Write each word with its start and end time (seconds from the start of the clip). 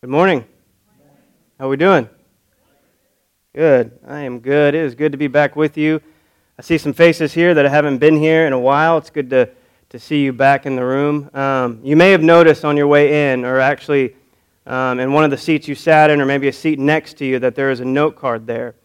Good 0.00 0.10
morning. 0.10 0.44
How 1.58 1.66
are 1.66 1.68
we 1.68 1.76
doing? 1.76 2.08
Good. 3.52 3.98
I 4.06 4.20
am 4.20 4.38
good. 4.38 4.76
It 4.76 4.84
is 4.84 4.94
good 4.94 5.10
to 5.10 5.18
be 5.18 5.26
back 5.26 5.56
with 5.56 5.76
you. 5.76 6.00
I 6.56 6.62
see 6.62 6.78
some 6.78 6.92
faces 6.92 7.34
here 7.34 7.52
that 7.52 7.64
haven't 7.64 7.98
been 7.98 8.16
here 8.16 8.46
in 8.46 8.52
a 8.52 8.60
while. 8.60 8.96
It's 8.98 9.10
good 9.10 9.28
to, 9.30 9.50
to 9.88 9.98
see 9.98 10.22
you 10.22 10.32
back 10.32 10.66
in 10.66 10.76
the 10.76 10.84
room. 10.84 11.28
Um, 11.34 11.80
you 11.82 11.96
may 11.96 12.12
have 12.12 12.22
noticed 12.22 12.64
on 12.64 12.76
your 12.76 12.86
way 12.86 13.32
in, 13.32 13.44
or 13.44 13.58
actually 13.58 14.14
um, 14.68 15.00
in 15.00 15.12
one 15.12 15.24
of 15.24 15.32
the 15.32 15.36
seats 15.36 15.66
you 15.66 15.74
sat 15.74 16.10
in, 16.10 16.20
or 16.20 16.26
maybe 16.26 16.46
a 16.46 16.52
seat 16.52 16.78
next 16.78 17.14
to 17.14 17.24
you, 17.24 17.40
that 17.40 17.56
there 17.56 17.72
is 17.72 17.80
a 17.80 17.84
note 17.84 18.14
card 18.14 18.46
there. 18.46 18.76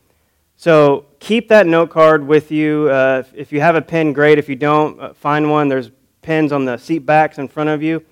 So 0.57 1.05
keep 1.19 1.47
that 1.49 1.67
note 1.67 1.91
card 1.91 2.25
with 2.25 2.51
you. 2.51 2.89
Uh, 2.89 3.21
if, 3.35 3.51
you 3.51 3.61
have 3.61 3.75
a 3.75 3.83
pen, 3.83 4.13
great. 4.13 4.39
If 4.39 4.49
you 4.49 4.55
don't, 4.55 4.99
uh, 4.99 5.13
find 5.13 5.51
one. 5.51 5.67
There's 5.67 5.91
pens 6.23 6.51
on 6.51 6.65
the 6.65 6.77
seat 6.77 7.05
backs 7.05 7.37
in 7.37 7.49
front 7.49 7.69
of 7.69 7.83
you. 7.83 8.03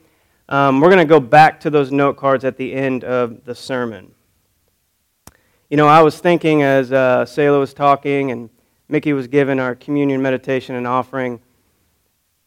Um, 0.52 0.82
we're 0.82 0.90
going 0.90 1.00
to 1.00 1.06
go 1.06 1.22
back 1.22 1.62
to 1.62 1.70
those 1.70 1.94
note 1.94 2.18
cards 2.18 2.44
at 2.44 2.58
the 2.58 2.74
end 2.74 3.06
of 3.06 3.46
the 3.46 3.56
sermon. 3.56 4.12
You 5.70 5.78
know, 5.78 5.88
I 5.88 6.02
was 6.02 6.20
thinking 6.20 6.62
as 6.62 6.92
uh, 6.92 7.26
was 7.38 7.74
talking 7.74 8.32
and 8.32 8.50
Mickey 8.90 9.14
was 9.14 9.28
giving 9.28 9.62
our 9.62 9.76
communion 9.76 10.22
meditation 10.22 10.76
and 10.76 10.86
offering, 10.86 11.40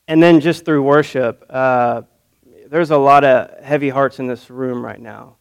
and 0.07 0.23
then 0.23 0.41
just 0.41 0.67
through 0.67 0.83
worship, 0.83 1.47
uh, 1.49 2.03
there's 2.67 2.91
a 2.91 2.99
lot 2.99 3.25
of 3.25 3.65
heavy 3.65 3.89
hearts 3.89 4.19
in 4.19 4.27
this 4.27 4.51
room 4.51 4.85
right 4.85 5.01
now. 5.01 5.37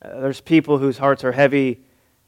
Uh, 0.00 0.20
there's 0.20 0.40
people 0.40 0.78
whose 0.78 0.96
hearts 0.96 1.22
are 1.22 1.32
heavy 1.32 1.82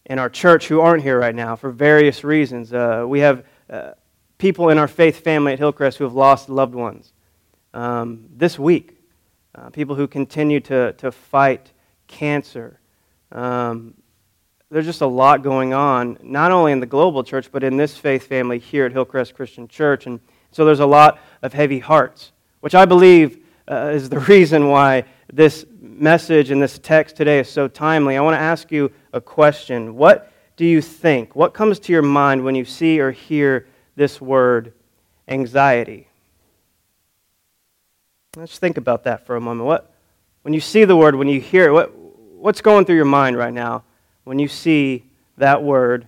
in 0.05 0.19
our 0.19 0.28
church 0.28 0.69
who 0.69 0.83
aren't 0.83 1.02
here 1.02 1.19
right 1.19 1.34
now 1.34 1.56
for 1.56 1.70
various 1.70 2.25
reasons. 2.25 2.75
Uh, 2.75 3.06
we 3.09 3.20
have 3.20 3.42
uh, 3.70 3.92
people 4.36 4.69
in 4.69 4.77
our 4.77 4.86
faith 4.86 5.20
family 5.25 5.55
at 5.55 5.59
Hillcrest 5.59 5.97
who 5.97 6.05
have 6.05 6.12
lost 6.12 6.50
loved 6.50 6.75
ones 6.75 7.14
um, 7.73 8.27
this 8.36 8.59
week 8.59 8.95
uh, 9.56 9.70
people 9.70 9.95
who 9.95 10.06
continue 10.06 10.60
to, 10.60 10.92
to 10.95 11.10
fight 11.10 11.73
cancer. 12.06 12.78
Um, 13.33 13.95
there's 14.70 14.84
just 14.84 15.01
a 15.01 15.06
lot 15.06 15.42
going 15.42 15.72
on, 15.72 16.19
not 16.22 16.53
only 16.53 16.72
in 16.72 16.81
the 16.81 16.86
global 16.86 17.25
church, 17.25 17.50
but 17.50 17.62
in 17.62 17.77
this 17.77 17.97
faith 17.97 18.27
family 18.27 18.58
here 18.58 18.84
at 18.84 18.92
Hillcrest 18.92 19.34
Christian 19.34 19.66
Church. 19.69 20.06
And 20.06 20.20
so 20.50 20.64
there's 20.64 20.81
a 20.81 20.86
lot 20.86 21.20
of 21.42 21.53
heavy 21.53 21.78
hearts, 21.78 22.33
which 22.61 22.75
I 22.75 22.84
believe 22.84 23.44
uh, 23.70 23.92
is 23.94 24.08
the 24.08 24.19
reason 24.28 24.69
why 24.69 25.05
this 25.33 25.64
message 25.81 26.50
and 26.50 26.61
this 26.61 26.78
text 26.78 27.16
today 27.16 27.38
is 27.38 27.48
so 27.48 27.69
timely. 27.69 28.16
I 28.16 28.20
want 28.20 28.34
to 28.34 28.41
ask 28.41 28.70
you 28.70 28.92
a 29.12 29.20
question. 29.20 29.97
What 29.97 30.33
do 30.56 30.66
you 30.66 30.83
think? 30.83 31.34
What 31.34 31.55
comes 31.55 31.78
to 31.81 31.92
your 31.92 32.03
mind 32.03 32.44
when 32.44 32.55
you 32.55 32.64
see 32.64 33.00
or 33.00 33.11
hear 33.11 33.69
this 33.94 34.20
word, 34.20 34.72
anxiety? 35.28 36.06
Let's 38.37 38.59
think 38.59 38.77
about 38.77 39.05
that 39.05 39.25
for 39.25 39.34
a 39.34 39.41
moment. 39.41 39.67
What, 39.67 39.91
when 40.42 40.53
you 40.53 40.61
see 40.61 40.84
the 40.84 40.95
word, 40.95 41.15
when 41.15 41.27
you 41.27 41.41
hear 41.41 41.69
it, 41.69 41.73
what, 41.73 41.97
what's 41.97 42.61
going 42.61 42.84
through 42.84 42.97
your 42.97 43.06
mind 43.06 43.39
right 43.39 43.53
now 43.53 43.83
when 44.25 44.39
you 44.39 44.47
see 44.47 45.05
that 45.39 45.62
word, 45.62 46.06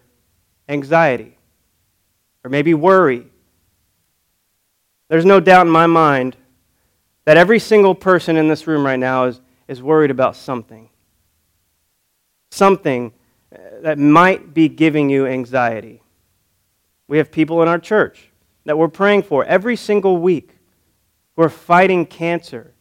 anxiety? 0.69 1.39
Or 2.45 2.51
maybe 2.51 2.75
worry? 2.75 3.25
There's 5.09 5.25
no 5.25 5.41
doubt 5.41 5.67
in 5.67 5.73
my 5.73 5.87
mind 5.87 6.37
that 7.25 7.39
every 7.39 7.59
single 7.59 7.95
person 7.95 8.37
in 8.37 8.47
this 8.47 8.67
room 8.67 8.85
right 8.85 8.99
now 8.99 9.25
is, 9.25 9.41
is 9.67 9.83
worried 9.83 10.11
about 10.11 10.37
something. 10.37 10.91
Something 12.51 13.13
uh, 13.51 13.59
that 13.81 13.99
might 13.99 14.53
be 14.53 14.69
giving 14.69 15.09
you 15.09 15.27
anxiety. 15.27 16.03
We 17.07 17.17
have 17.17 17.33
people 17.33 17.63
in 17.63 17.69
our 17.69 17.79
church 17.79 18.29
that 18.65 18.77
we're 18.77 18.89
praying 18.89 19.23
for 19.23 19.47
every 19.47 19.77
single 19.77 20.19
week 20.19 20.58
we're 21.39 21.49
fighting 21.49 22.05
cancer. 22.05 22.75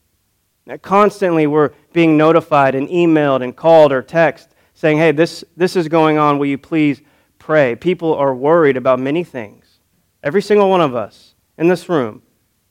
Constantly, 0.81 1.45
we're 1.45 1.73
being 1.93 2.17
notified 2.17 2.73
and 2.73 2.87
emailed 2.89 3.43
and 3.43 3.55
called 3.55 3.91
or 3.91 4.01
text 4.01 4.49
saying, 4.73 4.97
hey, 4.97 5.11
this, 5.11 5.43
this 5.55 5.75
is 5.75 5.87
going 5.87 6.17
on. 6.17 6.39
Will 6.39 6.47
you 6.47 6.57
please 6.57 6.99
pray? 7.37 7.75
People 7.75 8.15
are 8.15 8.33
worried 8.33 8.75
about 8.75 8.99
many 8.99 9.23
things. 9.23 9.77
Every 10.23 10.41
single 10.41 10.71
one 10.71 10.81
of 10.81 10.95
us 10.95 11.35
in 11.59 11.67
this 11.67 11.87
room. 11.87 12.23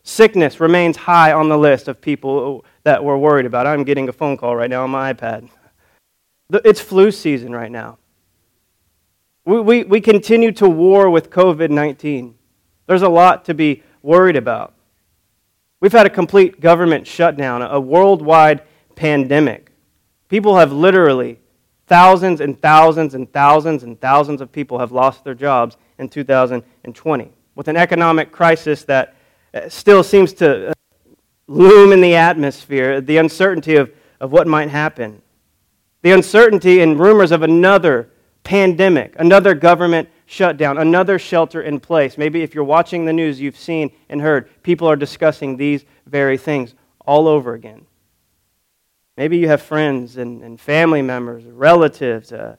Sickness 0.03 0.59
remains 0.59 0.97
high 0.97 1.31
on 1.31 1.49
the 1.49 1.56
list 1.56 1.87
of 1.87 2.00
people 2.00 2.65
that 2.82 3.05
we're 3.05 3.16
worried 3.16 3.47
about. 3.47 3.69
I'm 3.69 3.84
getting 3.84 4.09
a 4.09 4.12
phone 4.12 4.37
call 4.37 4.56
right 4.56 4.69
now 4.69 4.82
on 4.82 4.91
my 4.91 5.15
iPad. 5.15 5.49
It's 6.65 6.81
flu 6.81 7.12
season 7.12 7.53
right 7.53 7.71
now. 7.71 7.99
We, 9.44 9.61
we, 9.61 9.84
we 9.84 10.00
continue 10.00 10.50
to 10.50 10.69
war 10.69 11.11
with 11.11 11.31
COVID 11.31 11.71
19. 11.71 12.34
There's 12.88 13.03
a 13.03 13.09
lot 13.09 13.44
to 13.44 13.55
be 13.55 13.84
worried 14.03 14.34
about. 14.34 14.75
We've 15.81 15.92
had 15.92 16.06
a 16.06 16.10
complete 16.10 16.60
government 16.60 17.06
shutdown, 17.06 17.62
a 17.62 17.78
worldwide 17.78 18.62
pandemic. 18.94 19.70
People 20.28 20.56
have 20.56 20.72
literally, 20.72 21.38
thousands 21.87 22.41
and 22.41 22.60
thousands 22.60 23.14
and 23.14 23.31
thousands 23.31 23.82
and 23.82 24.00
thousands 24.00 24.41
of 24.41 24.50
people 24.50 24.78
have 24.78 24.91
lost 24.91 25.22
their 25.22 25.34
jobs 25.34 25.76
in 25.98 26.09
2020 26.09 27.31
with 27.54 27.69
an 27.69 27.76
economic 27.76 28.32
crisis 28.32 28.84
that 28.84 29.14
uh, 29.54 29.69
still 29.69 30.03
seems 30.03 30.32
to 30.34 30.70
uh, 30.70 30.72
loom 31.47 31.93
in 31.93 32.00
the 32.00 32.14
atmosphere, 32.14 33.00
the 33.00 33.16
uncertainty 33.19 33.76
of, 33.76 33.91
of 34.20 34.32
what 34.32 34.47
might 34.47 34.70
happen, 34.70 35.20
the 36.03 36.10
uncertainty 36.12 36.81
and 36.81 36.98
rumors 36.98 37.32
of 37.32 37.43
another 37.43 38.08
pandemic, 38.47 39.17
another 39.19 39.55
government 39.55 40.09
shutdown, 40.25 40.79
another 40.79 41.19
shelter 41.19 41.62
in 41.62 41.81
place. 41.81 42.17
Maybe 42.17 42.43
if 42.43 42.55
you're 42.55 42.62
watching 42.62 43.05
the 43.05 43.12
news, 43.12 43.41
you've 43.41 43.59
seen 43.59 43.91
and 44.09 44.21
heard 44.21 44.62
people 44.62 44.89
are 44.89 44.95
discussing 44.95 45.57
these 45.57 45.84
very 46.07 46.39
things 46.39 46.75
all 47.01 47.27
over 47.27 47.55
again. 47.55 47.87
Maybe 49.17 49.37
you 49.39 49.49
have 49.49 49.62
friends 49.62 50.17
and, 50.17 50.43
and 50.43 50.61
family 50.61 51.03
members, 51.03 51.43
relatives, 51.45 52.33
uh, 52.33 52.55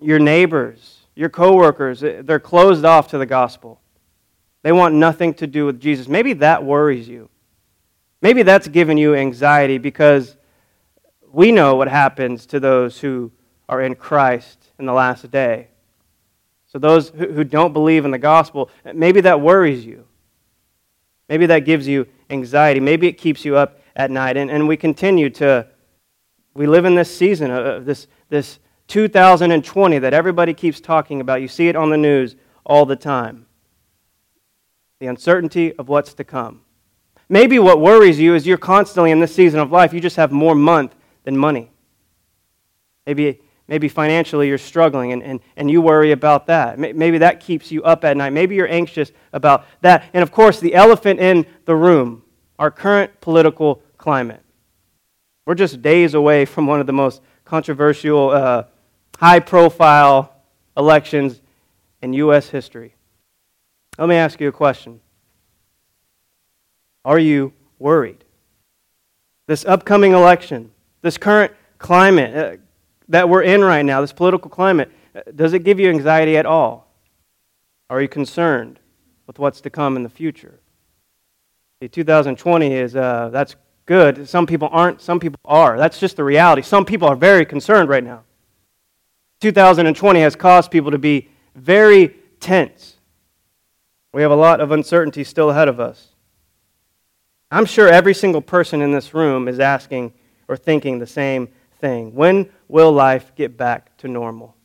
your 0.00 0.18
neighbors, 0.18 1.00
your 1.14 1.28
coworkers, 1.28 2.02
uh, 2.02 2.22
they're 2.24 2.40
closed 2.40 2.86
off 2.86 3.08
to 3.08 3.18
the 3.18 3.26
gospel. 3.26 3.78
They 4.62 4.72
want 4.72 4.94
nothing 4.94 5.34
to 5.34 5.46
do 5.46 5.66
with 5.66 5.80
Jesus. 5.80 6.08
Maybe 6.08 6.32
that 6.34 6.64
worries 6.64 7.06
you. 7.06 7.28
Maybe 8.22 8.42
that's 8.42 8.68
given 8.68 8.96
you 8.96 9.14
anxiety 9.14 9.76
because 9.76 10.34
we 11.30 11.52
know 11.52 11.74
what 11.74 11.88
happens 11.88 12.46
to 12.46 12.60
those 12.60 13.00
who 13.00 13.32
are 13.68 13.82
in 13.82 13.96
Christ 13.96 14.61
in 14.82 14.86
the 14.86 14.92
last 14.92 15.30
day. 15.30 15.68
So, 16.66 16.78
those 16.78 17.10
who 17.10 17.44
don't 17.44 17.72
believe 17.72 18.04
in 18.04 18.10
the 18.10 18.18
gospel, 18.18 18.68
maybe 18.94 19.20
that 19.22 19.40
worries 19.40 19.86
you. 19.86 20.06
Maybe 21.28 21.46
that 21.46 21.60
gives 21.60 21.86
you 21.86 22.06
anxiety. 22.28 22.80
Maybe 22.80 23.06
it 23.06 23.14
keeps 23.14 23.44
you 23.44 23.56
up 23.56 23.80
at 23.94 24.10
night. 24.10 24.36
And, 24.36 24.50
and 24.50 24.66
we 24.66 24.76
continue 24.76 25.30
to, 25.30 25.66
we 26.54 26.66
live 26.66 26.84
in 26.84 26.94
this 26.94 27.14
season 27.14 27.50
of 27.50 27.84
this, 27.84 28.06
this 28.28 28.58
2020 28.88 29.98
that 30.00 30.12
everybody 30.12 30.52
keeps 30.52 30.80
talking 30.80 31.20
about. 31.20 31.40
You 31.40 31.48
see 31.48 31.68
it 31.68 31.76
on 31.76 31.90
the 31.90 31.96
news 31.96 32.36
all 32.64 32.84
the 32.84 32.96
time. 32.96 33.46
The 34.98 35.06
uncertainty 35.06 35.74
of 35.76 35.88
what's 35.88 36.14
to 36.14 36.24
come. 36.24 36.62
Maybe 37.28 37.58
what 37.58 37.80
worries 37.80 38.18
you 38.18 38.34
is 38.34 38.46
you're 38.46 38.58
constantly 38.58 39.10
in 39.10 39.20
this 39.20 39.34
season 39.34 39.60
of 39.60 39.70
life, 39.70 39.92
you 39.92 40.00
just 40.00 40.16
have 40.16 40.32
more 40.32 40.54
month 40.54 40.94
than 41.24 41.36
money. 41.36 41.70
Maybe 43.06 43.40
Maybe 43.72 43.88
financially 43.88 44.48
you're 44.48 44.58
struggling 44.58 45.12
and, 45.14 45.22
and, 45.22 45.40
and 45.56 45.70
you 45.70 45.80
worry 45.80 46.12
about 46.12 46.46
that. 46.48 46.78
Maybe 46.78 47.16
that 47.16 47.40
keeps 47.40 47.72
you 47.72 47.82
up 47.84 48.04
at 48.04 48.18
night. 48.18 48.34
Maybe 48.34 48.54
you're 48.54 48.70
anxious 48.70 49.10
about 49.32 49.64
that. 49.80 50.04
And 50.12 50.22
of 50.22 50.30
course, 50.30 50.60
the 50.60 50.74
elephant 50.74 51.20
in 51.20 51.46
the 51.64 51.74
room, 51.74 52.22
our 52.58 52.70
current 52.70 53.18
political 53.22 53.82
climate. 53.96 54.42
We're 55.46 55.54
just 55.54 55.80
days 55.80 56.12
away 56.12 56.44
from 56.44 56.66
one 56.66 56.80
of 56.80 56.86
the 56.86 56.92
most 56.92 57.22
controversial, 57.46 58.28
uh, 58.28 58.64
high 59.18 59.40
profile 59.40 60.36
elections 60.76 61.40
in 62.02 62.12
U.S. 62.12 62.50
history. 62.50 62.94
Let 63.96 64.06
me 64.06 64.16
ask 64.16 64.38
you 64.38 64.48
a 64.48 64.52
question 64.52 65.00
Are 67.06 67.18
you 67.18 67.54
worried? 67.78 68.22
This 69.46 69.64
upcoming 69.64 70.12
election, 70.12 70.72
this 71.00 71.16
current 71.16 71.54
climate, 71.78 72.36
uh, 72.36 72.56
that 73.12 73.28
we're 73.28 73.42
in 73.42 73.62
right 73.62 73.82
now, 73.82 74.00
this 74.00 74.12
political 74.12 74.50
climate, 74.50 74.90
does 75.36 75.52
it 75.52 75.64
give 75.64 75.78
you 75.78 75.90
anxiety 75.90 76.38
at 76.38 76.46
all? 76.46 76.90
Are 77.90 78.00
you 78.00 78.08
concerned 78.08 78.80
with 79.26 79.38
what's 79.38 79.60
to 79.60 79.70
come 79.70 79.96
in 79.96 80.02
the 80.02 80.08
future? 80.08 80.60
See, 81.82 81.88
2020 81.88 82.72
is, 82.72 82.96
uh, 82.96 83.28
that's 83.30 83.54
good. 83.84 84.26
Some 84.26 84.46
people 84.46 84.70
aren't, 84.72 85.02
some 85.02 85.20
people 85.20 85.38
are. 85.44 85.76
That's 85.76 86.00
just 86.00 86.16
the 86.16 86.24
reality. 86.24 86.62
Some 86.62 86.86
people 86.86 87.06
are 87.06 87.14
very 87.14 87.44
concerned 87.44 87.90
right 87.90 88.02
now. 88.02 88.22
2020 89.42 90.20
has 90.20 90.34
caused 90.34 90.70
people 90.70 90.90
to 90.90 90.98
be 90.98 91.28
very 91.54 92.16
tense. 92.40 92.96
We 94.14 94.22
have 94.22 94.30
a 94.30 94.36
lot 94.36 94.62
of 94.62 94.70
uncertainty 94.70 95.22
still 95.22 95.50
ahead 95.50 95.68
of 95.68 95.78
us. 95.78 96.08
I'm 97.50 97.66
sure 97.66 97.88
every 97.88 98.14
single 98.14 98.40
person 98.40 98.80
in 98.80 98.92
this 98.92 99.12
room 99.12 99.48
is 99.48 99.60
asking 99.60 100.14
or 100.48 100.56
thinking 100.56 100.98
the 100.98 101.06
same 101.06 101.50
thing. 101.82 102.14
When 102.14 102.48
will 102.68 102.92
life 102.92 103.34
get 103.34 103.58
back 103.58 103.94
to 103.98 104.08
normal? 104.08 104.56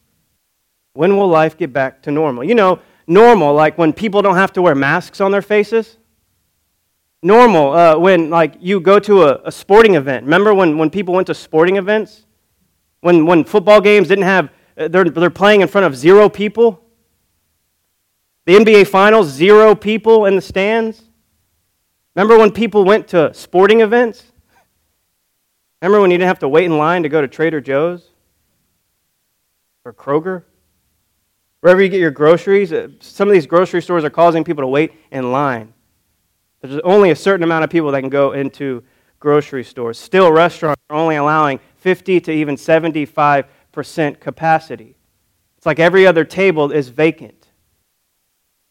When 0.94 1.18
will 1.18 1.28
life 1.28 1.58
get 1.58 1.74
back 1.74 2.02
to 2.04 2.12
normal? 2.12 2.46
You 2.46 2.56
know, 2.56 2.80
normal, 3.08 3.54
like 3.54 3.78
when 3.78 3.92
people 3.92 4.22
don't 4.22 4.38
have 4.38 4.54
to 4.54 4.62
wear 4.62 4.75
masks 4.75 5.19
on 5.19 5.31
their 5.31 5.42
faces. 5.42 5.98
normal 7.24 7.74
uh, 7.74 7.98
when 7.98 8.30
like 8.30 8.54
you 8.62 8.80
go 8.80 9.00
to 9.00 9.24
a, 9.24 9.42
a 9.46 9.52
sporting 9.52 9.96
event. 9.96 10.24
Remember 10.24 10.54
when, 10.54 10.78
when 10.78 10.90
people 10.90 11.14
went 11.14 11.28
to 11.28 11.34
sporting 11.34 11.75
events? 11.75 12.25
When, 13.02 13.25
when 13.25 13.44
football 13.44 13.81
games 13.81 14.08
didn't 14.08 14.25
have, 14.25 14.50
uh, 14.78 14.88
they're, 14.88 15.10
they're 15.10 15.30
playing 15.30 15.62
in 15.62 15.68
front 15.68 15.86
of 15.86 15.96
zero 15.96 16.30
people? 16.30 16.84
The 18.46 18.54
NBA 18.56 18.88
Finals, 18.88 19.28
zero 19.28 19.75
people 19.75 20.25
in 20.25 20.36
the 20.36 20.42
stands? 20.42 21.02
Remember 22.16 22.38
when 22.38 22.52
people 22.52 22.86
went 22.86 23.08
to 23.10 23.34
sporting 23.34 23.81
events? 23.81 24.31
Remember 25.82 26.02
when 26.02 26.12
you 26.12 26.18
didn't 26.18 26.30
have 26.30 26.40
to 26.40 26.50
wait 26.50 26.66
in 26.66 26.78
line 26.78 27.04
to 27.04 27.10
go 27.10 27.22
to 27.22 27.28
Trader 27.28 27.62
Joe's 27.62 28.10
or 29.86 29.94
Kroger? 29.94 30.44
Wherever 31.62 31.82
you 31.82 31.90
get 31.90 32.00
your 32.00 32.12
groceries, 32.12 32.74
uh, 32.74 32.90
some 33.00 33.28
of 33.28 33.34
these 33.34 33.46
grocery 33.46 33.82
stores 33.82 34.04
are 34.04 34.10
causing 34.10 34.44
people 34.44 34.64
to 34.64 34.68
wait 34.68 34.94
in 35.12 35.32
line. 35.32 35.74
There's 36.62 36.80
only 36.84 37.12
a 37.12 37.16
certain 37.16 37.44
amount 37.44 37.64
of 37.64 37.70
people 37.70 37.92
that 37.92 38.02
can 38.02 38.10
go 38.10 38.32
into 38.32 38.84
grocery 39.20 39.64
stores. 39.64 40.00
Still, 40.00 40.32
restaurants 40.32 40.82
are 40.90 40.96
only 40.96 41.16
allowing 41.16 41.60
50 41.78 42.22
to 42.22 42.32
even 42.32 42.56
75% 42.56 44.20
capacity. 44.20 44.96
It's 45.58 45.66
like 45.66 45.80
every 45.80 46.06
other 46.08 46.26
table 46.26 46.72
is 46.72 46.90
vacant. 46.90 47.48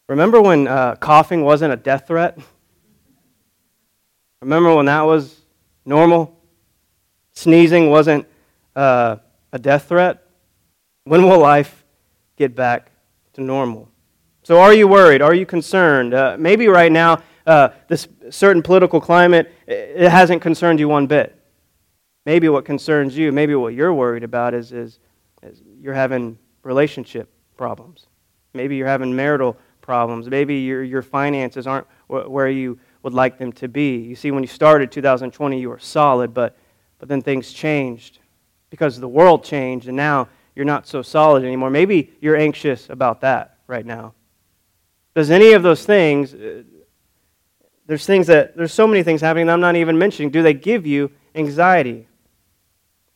Remember 0.07 0.41
when 0.41 0.67
uh, 0.67 0.95
coughing 0.95 1.43
wasn't 1.43 1.73
a 1.73 1.77
death 1.77 2.07
threat? 2.07 2.37
Remember 4.41 4.73
when 4.75 4.85
that 4.85 5.01
was 5.01 5.41
normal? 5.85 6.36
Sneezing 7.37 7.91
wasn't 7.91 8.25
uh, 8.75 9.17
a 9.53 9.59
death 9.59 9.89
threat? 9.89 10.25
When 11.03 11.21
will 11.21 11.37
life 11.37 11.85
get 12.35 12.55
back 12.55 12.89
to 13.33 13.41
normal? 13.41 13.91
So, 14.41 14.59
are 14.59 14.73
you 14.73 14.87
worried? 14.87 15.21
Are 15.21 15.35
you 15.35 15.45
concerned? 15.45 16.15
Uh, 16.15 16.35
maybe 16.39 16.67
right 16.67 16.91
now, 16.91 17.21
uh, 17.45 17.69
this 17.89 18.07
certain 18.31 18.63
political 18.63 18.99
climate, 18.99 19.53
it 19.67 20.09
hasn't 20.09 20.41
concerned 20.41 20.79
you 20.79 20.87
one 20.87 21.05
bit. 21.05 21.39
Maybe 22.25 22.49
what 22.49 22.65
concerns 22.65 23.15
you, 23.15 23.31
maybe 23.31 23.53
what 23.53 23.75
you're 23.75 23.93
worried 23.93 24.23
about 24.23 24.55
is, 24.55 24.71
is, 24.71 24.97
is 25.43 25.61
you're 25.79 25.93
having 25.93 26.39
relationship 26.63 27.29
problems. 27.55 28.07
Maybe 28.55 28.77
you're 28.77 28.87
having 28.87 29.15
marital 29.15 29.57
problems. 29.81 30.27
Maybe 30.27 30.55
your, 30.55 30.83
your 30.83 31.03
finances 31.03 31.67
aren't 31.67 31.85
where 32.07 32.49
you 32.49 32.79
would 33.03 33.13
like 33.13 33.37
them 33.37 33.53
to 33.53 33.67
be. 33.67 33.97
You 33.97 34.15
see, 34.15 34.31
when 34.31 34.41
you 34.41 34.47
started 34.47 34.91
2020, 34.91 35.61
you 35.61 35.69
were 35.69 35.77
solid, 35.77 36.33
but 36.33 36.57
but 36.99 37.09
then 37.09 37.21
things 37.21 37.53
changed 37.53 38.19
because 38.69 38.99
the 38.99 39.07
world 39.07 39.43
changed, 39.43 39.87
and 39.87 39.95
now 39.95 40.27
you're 40.55 40.65
not 40.65 40.87
so 40.87 41.01
solid 41.01 41.43
anymore. 41.43 41.69
Maybe 41.69 42.13
you're 42.19 42.35
anxious 42.35 42.89
about 42.89 43.21
that 43.21 43.57
right 43.67 43.85
now. 43.85 44.13
Does 45.15 45.31
any 45.31 45.53
of 45.53 45.63
those 45.63 45.85
things, 45.85 46.33
uh, 46.33 46.63
there's 47.85 48.05
things 48.05 48.27
that, 48.27 48.57
there's 48.57 48.73
so 48.73 48.87
many 48.87 49.03
things 49.03 49.21
happening 49.21 49.47
that 49.47 49.53
I'm 49.53 49.61
not 49.61 49.75
even 49.75 49.97
mentioning, 49.97 50.29
do 50.29 50.43
they 50.43 50.53
give 50.53 50.85
you 50.85 51.11
anxiety? 51.35 52.07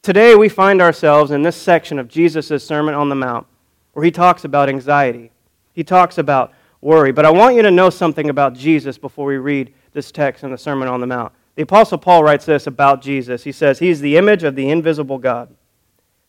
Today 0.02 0.36
we 0.36 0.50
find 0.50 0.82
ourselves 0.82 1.32
in 1.32 1.44
this 1.44 1.56
section 1.56 2.00
of 2.00 2.08
Jesus' 2.08 2.66
Sermon 2.66 2.96
on 2.96 3.10
the 3.10 3.16
Mount 3.16 3.46
where 3.94 4.06
he 4.06 4.12
talks 4.12 4.46
about 4.46 4.70
anxiety. 4.70 5.32
He 5.74 5.84
talks 5.84 6.18
about 6.18 6.54
worry. 6.82 7.12
But 7.12 7.26
I 7.26 7.32
want 7.32 7.56
you 7.56 7.62
to 7.62 7.72
know 7.72 7.90
something 7.90 8.30
about 8.30 8.54
Jesus 8.54 8.98
before 8.98 9.26
we 9.26 9.38
read 9.38 9.74
this 9.94 10.12
text 10.12 10.44
in 10.44 10.52
the 10.52 10.58
Sermon 10.58 10.88
on 10.88 11.02
the 11.02 11.08
Mount. 11.08 11.34
The 11.56 11.64
Apostle 11.64 11.98
Paul 11.98 12.24
writes 12.24 12.46
this 12.46 12.66
about 12.66 13.02
Jesus. 13.02 13.44
He 13.44 13.52
says, 13.52 13.80
He 13.80 13.90
is 13.90 14.02
the 14.02 14.18
image 14.18 14.44
of 14.44 14.56
the 14.56 14.70
invisible 14.70 15.18
God, 15.18 15.54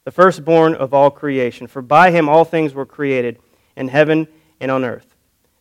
the 0.04 0.10
firstborn 0.10 0.74
of 0.74 0.92
all 0.92 1.10
creation. 1.10 1.66
For 1.66 1.80
by 1.80 2.10
him 2.10 2.28
all 2.28 2.44
things 2.44 2.74
were 2.74 2.86
created, 2.86 3.38
in 3.76 3.88
heaven 3.88 4.28
and 4.60 4.70
on 4.70 4.84
earth, 4.84 5.14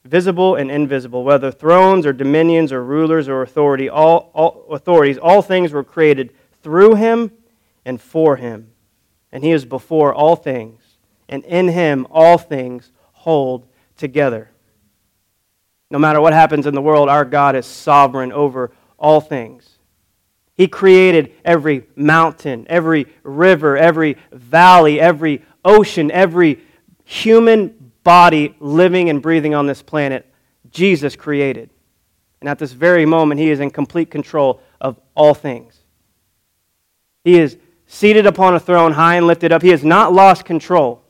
visible 0.04 0.56
and 0.56 0.70
invisible, 0.70 1.24
whether 1.24 1.52
thrones 1.52 2.06
or 2.06 2.14
dominions 2.14 2.72
or 2.72 2.84
rulers 2.84 3.30
or 3.30 3.42
authority, 3.42 3.90
all, 3.90 4.32
all 4.34 4.66
authorities, 4.72 5.18
all 5.18 5.42
things 5.42 5.72
were 5.72 5.84
created 5.84 6.34
through 6.62 6.96
him 6.96 7.32
and 7.86 8.02
for 8.02 8.36
him. 8.36 8.72
And 9.32 9.44
he 9.44 9.52
is 9.52 9.64
before 9.64 10.14
all 10.14 10.36
things, 10.36 10.82
and 11.30 11.46
in 11.46 11.70
him 11.70 12.06
all 12.12 12.38
things 12.38 12.92
hold 13.14 13.66
together. 13.96 14.50
No 15.90 16.00
matter 16.00 16.20
what 16.22 16.34
happens 16.34 16.66
in 16.66 16.74
the 16.74 16.82
world, 16.82 17.10
our 17.10 17.26
God 17.26 17.56
is 17.56 17.66
sovereign 17.66 18.32
over 18.32 18.72
all 19.02 19.20
things. 19.20 19.68
He 20.56 20.68
created 20.68 21.34
every 21.44 21.88
mountain, 21.96 22.68
every 22.70 23.08
river, 23.24 23.76
every 23.76 24.16
valley, 24.32 25.02
every 25.02 25.44
ocean, 25.66 26.12
every 26.12 26.62
human 27.04 27.92
body 28.04 28.56
living 28.60 29.10
and 29.10 29.22
breathing 29.22 29.56
on 29.56 29.66
this 29.66 29.82
planet. 29.82 30.32
Jesus 30.70 31.16
created. 31.16 31.72
And 32.40 32.50
at 32.50 32.60
this 32.60 32.74
very 32.74 33.06
moment, 33.06 33.42
He 33.42 33.50
is 33.50 33.60
in 33.60 33.72
complete 33.72 34.12
control 34.12 34.62
of 34.80 35.00
all 35.16 35.34
things. 35.34 35.80
He 37.24 37.40
is 37.40 37.58
seated 37.88 38.28
upon 38.28 38.56
a 38.56 38.60
throne, 38.60 38.94
high 38.94 39.16
and 39.16 39.28
lifted 39.28 39.52
up. 39.52 39.64
He 39.64 39.70
has 39.70 39.84
not 39.84 40.14
lost 40.14 40.46
control. 40.46 41.02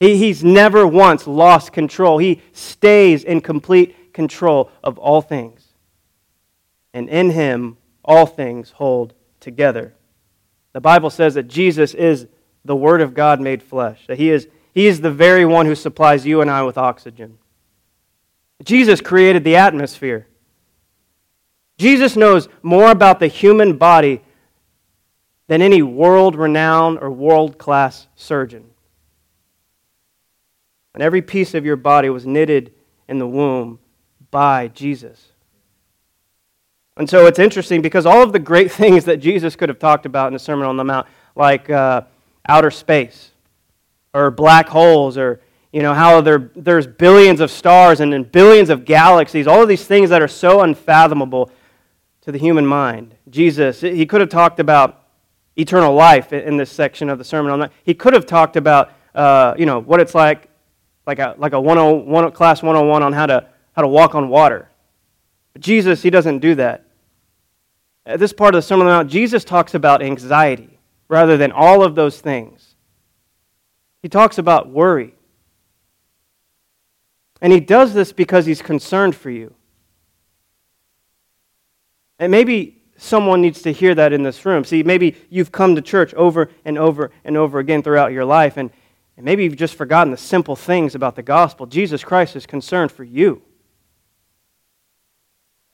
He, 0.00 0.16
he's 0.16 0.42
never 0.42 0.84
once 0.84 1.28
lost 1.28 1.72
control. 1.72 2.18
He 2.18 2.42
stays 2.52 3.22
in 3.22 3.40
complete 3.40 4.12
control 4.12 4.70
of 4.82 4.98
all 4.98 5.22
things 5.22 5.61
and 6.94 7.08
in 7.08 7.30
him 7.30 7.76
all 8.04 8.26
things 8.26 8.72
hold 8.72 9.14
together. 9.40 9.94
The 10.72 10.80
Bible 10.80 11.10
says 11.10 11.34
that 11.34 11.48
Jesus 11.48 11.94
is 11.94 12.26
the 12.64 12.76
Word 12.76 13.00
of 13.00 13.14
God 13.14 13.40
made 13.40 13.62
flesh, 13.62 14.06
that 14.06 14.18
he 14.18 14.30
is, 14.30 14.48
he 14.74 14.86
is 14.86 15.00
the 15.00 15.10
very 15.10 15.44
one 15.44 15.66
who 15.66 15.74
supplies 15.74 16.26
you 16.26 16.40
and 16.40 16.50
I 16.50 16.62
with 16.62 16.78
oxygen. 16.78 17.38
Jesus 18.64 19.00
created 19.00 19.44
the 19.44 19.56
atmosphere. 19.56 20.26
Jesus 21.78 22.16
knows 22.16 22.48
more 22.62 22.90
about 22.90 23.18
the 23.18 23.26
human 23.26 23.76
body 23.76 24.22
than 25.48 25.60
any 25.60 25.82
world 25.82 26.36
renowned 26.36 26.98
or 27.00 27.10
world 27.10 27.58
class 27.58 28.06
surgeon. 28.14 28.70
And 30.94 31.02
every 31.02 31.22
piece 31.22 31.54
of 31.54 31.64
your 31.64 31.76
body 31.76 32.08
was 32.10 32.26
knitted 32.26 32.72
in 33.08 33.18
the 33.18 33.26
womb 33.26 33.80
by 34.30 34.68
Jesus. 34.68 35.31
And 36.96 37.08
so 37.08 37.26
it's 37.26 37.38
interesting 37.38 37.80
because 37.80 38.04
all 38.04 38.22
of 38.22 38.32
the 38.32 38.38
great 38.38 38.70
things 38.80 39.04
that 39.04 39.18
Jesus 39.18 39.56
could 39.56 39.68
have 39.68 39.78
talked 39.78 40.06
about 40.06 40.28
in 40.28 40.32
the 40.32 40.38
Sermon 40.38 40.66
on 40.66 40.76
the 40.76 40.84
Mount, 40.84 41.06
like 41.34 41.70
uh, 41.70 42.02
outer 42.48 42.70
space 42.70 43.30
or 44.14 44.30
black 44.30 44.68
holes 44.68 45.16
or 45.16 45.40
you 45.72 45.80
know 45.80 45.94
how 45.94 46.20
there, 46.20 46.50
there's 46.54 46.86
billions 46.86 47.40
of 47.40 47.50
stars 47.50 48.00
and, 48.00 48.12
and 48.12 48.30
billions 48.30 48.68
of 48.68 48.84
galaxies 48.84 49.46
all 49.46 49.62
of 49.62 49.68
these 49.68 49.86
things 49.86 50.10
that 50.10 50.20
are 50.20 50.28
so 50.28 50.60
unfathomable 50.60 51.50
to 52.20 52.30
the 52.30 52.38
human 52.38 52.66
mind. 52.66 53.14
Jesus 53.30 53.80
he 53.80 54.04
could 54.04 54.20
have 54.20 54.28
talked 54.28 54.60
about 54.60 55.04
eternal 55.56 55.94
life 55.94 56.32
in 56.32 56.58
this 56.58 56.70
section 56.70 57.08
of 57.08 57.16
the 57.16 57.24
sermon 57.24 57.52
on 57.52 57.60
that 57.60 57.72
he 57.84 57.94
could 57.94 58.12
have 58.12 58.26
talked 58.26 58.56
about 58.56 58.92
uh, 59.14 59.54
you 59.56 59.64
know 59.64 59.80
what 59.80 59.98
it's 59.98 60.14
like 60.14 60.50
like 61.06 61.18
a, 61.18 61.34
like 61.38 61.52
a 61.52 61.60
101, 61.60 62.32
class 62.32 62.62
101 62.62 63.02
on 63.02 63.12
how 63.12 63.26
to, 63.26 63.48
how 63.74 63.82
to 63.82 63.88
walk 63.88 64.14
on 64.14 64.28
water 64.28 64.68
but 65.52 65.62
Jesus, 65.62 66.02
he 66.02 66.10
doesn't 66.10 66.38
do 66.38 66.54
that. 66.56 66.86
At 68.04 68.18
this 68.18 68.32
part 68.32 68.54
of 68.54 68.58
the 68.58 68.66
Sermon 68.66 68.86
on 68.86 68.92
the 68.92 68.96
Mount, 68.98 69.10
Jesus 69.10 69.44
talks 69.44 69.74
about 69.74 70.02
anxiety 70.02 70.78
rather 71.08 71.36
than 71.36 71.52
all 71.52 71.84
of 71.84 71.94
those 71.94 72.20
things. 72.20 72.74
He 74.02 74.08
talks 74.08 74.38
about 74.38 74.68
worry. 74.68 75.14
And 77.40 77.52
he 77.52 77.60
does 77.60 77.94
this 77.94 78.12
because 78.12 78.46
he's 78.46 78.62
concerned 78.62 79.14
for 79.14 79.30
you. 79.30 79.54
And 82.18 82.30
maybe 82.30 82.82
someone 82.96 83.40
needs 83.40 83.62
to 83.62 83.72
hear 83.72 83.94
that 83.94 84.12
in 84.12 84.22
this 84.22 84.44
room. 84.44 84.64
See, 84.64 84.82
maybe 84.82 85.16
you've 85.28 85.52
come 85.52 85.74
to 85.74 85.82
church 85.82 86.14
over 86.14 86.50
and 86.64 86.78
over 86.78 87.10
and 87.24 87.36
over 87.36 87.58
again 87.58 87.82
throughout 87.82 88.12
your 88.12 88.24
life, 88.24 88.56
and, 88.56 88.70
and 89.16 89.24
maybe 89.24 89.42
you've 89.42 89.56
just 89.56 89.74
forgotten 89.74 90.12
the 90.12 90.16
simple 90.16 90.54
things 90.54 90.94
about 90.94 91.16
the 91.16 91.22
gospel. 91.22 91.66
Jesus 91.66 92.04
Christ 92.04 92.36
is 92.36 92.46
concerned 92.46 92.92
for 92.92 93.02
you 93.02 93.42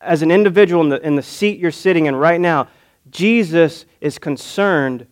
as 0.01 0.23
an 0.23 0.31
individual 0.31 0.83
in 0.83 0.89
the, 0.89 1.07
in 1.07 1.17
the 1.17 1.23
seat 1.23 1.59
you're 1.59 1.71
sitting 1.71 2.07
in 2.07 2.15
right 2.17 2.41
now, 2.41 2.69
Jesus 3.11 3.87
is 4.01 4.19
concerned 4.19 5.07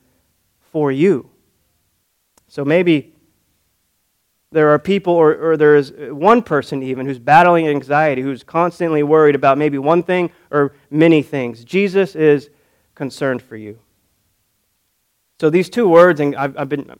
for 0.72 0.92
you. 0.92 1.30
So 2.48 2.64
maybe 2.64 3.14
there 4.52 4.70
are 4.70 4.78
people, 4.78 5.12
or, 5.12 5.34
or 5.34 5.56
there 5.56 5.76
is 5.76 5.92
one 5.96 6.42
person 6.42 6.82
even, 6.82 7.06
who's 7.06 7.18
battling 7.18 7.68
anxiety, 7.68 8.22
who's 8.22 8.42
constantly 8.42 9.02
worried 9.02 9.34
about 9.34 9.58
maybe 9.58 9.78
one 9.78 10.02
thing 10.02 10.30
or 10.50 10.74
many 10.90 11.22
things. 11.22 11.64
Jesus 11.64 12.14
is 12.14 12.50
concerned 12.94 13.42
for 13.42 13.56
you. 13.56 13.78
So 15.40 15.50
these 15.50 15.68
two 15.68 15.88
words, 15.88 16.20
and 16.20 16.34
I've, 16.36 16.56
I've 16.56 16.68
been 16.68 16.90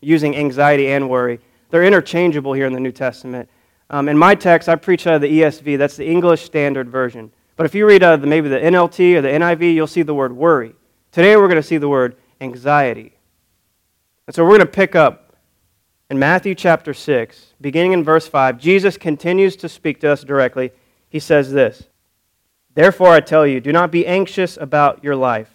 using 0.00 0.36
anxiety 0.36 0.88
and 0.88 1.08
worry, 1.08 1.40
they're 1.70 1.84
interchangeable 1.84 2.52
here 2.52 2.66
in 2.66 2.72
the 2.72 2.80
New 2.80 2.92
Testament. 2.92 3.48
Um, 3.90 4.08
in 4.08 4.16
my 4.16 4.34
text, 4.34 4.68
I 4.68 4.76
preach 4.76 5.06
out 5.06 5.14
of 5.14 5.20
the 5.20 5.40
ESV. 5.40 5.78
That's 5.78 5.96
the 5.96 6.06
English 6.06 6.44
Standard 6.44 6.88
Version. 6.88 7.30
But 7.56 7.66
if 7.66 7.74
you 7.74 7.86
read 7.86 8.02
out 8.02 8.14
of 8.14 8.20
the, 8.22 8.26
maybe 8.26 8.48
the 8.48 8.58
NLT 8.58 9.16
or 9.16 9.20
the 9.20 9.28
NIV, 9.28 9.74
you'll 9.74 9.86
see 9.86 10.02
the 10.02 10.14
word 10.14 10.32
worry. 10.32 10.74
Today, 11.10 11.36
we're 11.36 11.48
going 11.48 11.60
to 11.60 11.62
see 11.62 11.76
the 11.76 11.88
word 11.88 12.16
anxiety. 12.40 13.12
And 14.26 14.34
so 14.34 14.44
we're 14.44 14.56
going 14.56 14.60
to 14.60 14.66
pick 14.66 14.94
up 14.94 15.36
in 16.08 16.18
Matthew 16.18 16.54
chapter 16.54 16.94
6, 16.94 17.54
beginning 17.60 17.92
in 17.92 18.04
verse 18.04 18.28
5. 18.28 18.58
Jesus 18.58 18.96
continues 18.96 19.56
to 19.56 19.68
speak 19.68 20.00
to 20.00 20.10
us 20.10 20.24
directly. 20.24 20.72
He 21.08 21.18
says 21.18 21.52
this 21.52 21.84
Therefore, 22.74 23.08
I 23.08 23.20
tell 23.20 23.46
you, 23.46 23.60
do 23.60 23.72
not 23.72 23.90
be 23.90 24.06
anxious 24.06 24.56
about 24.56 25.04
your 25.04 25.16
life, 25.16 25.50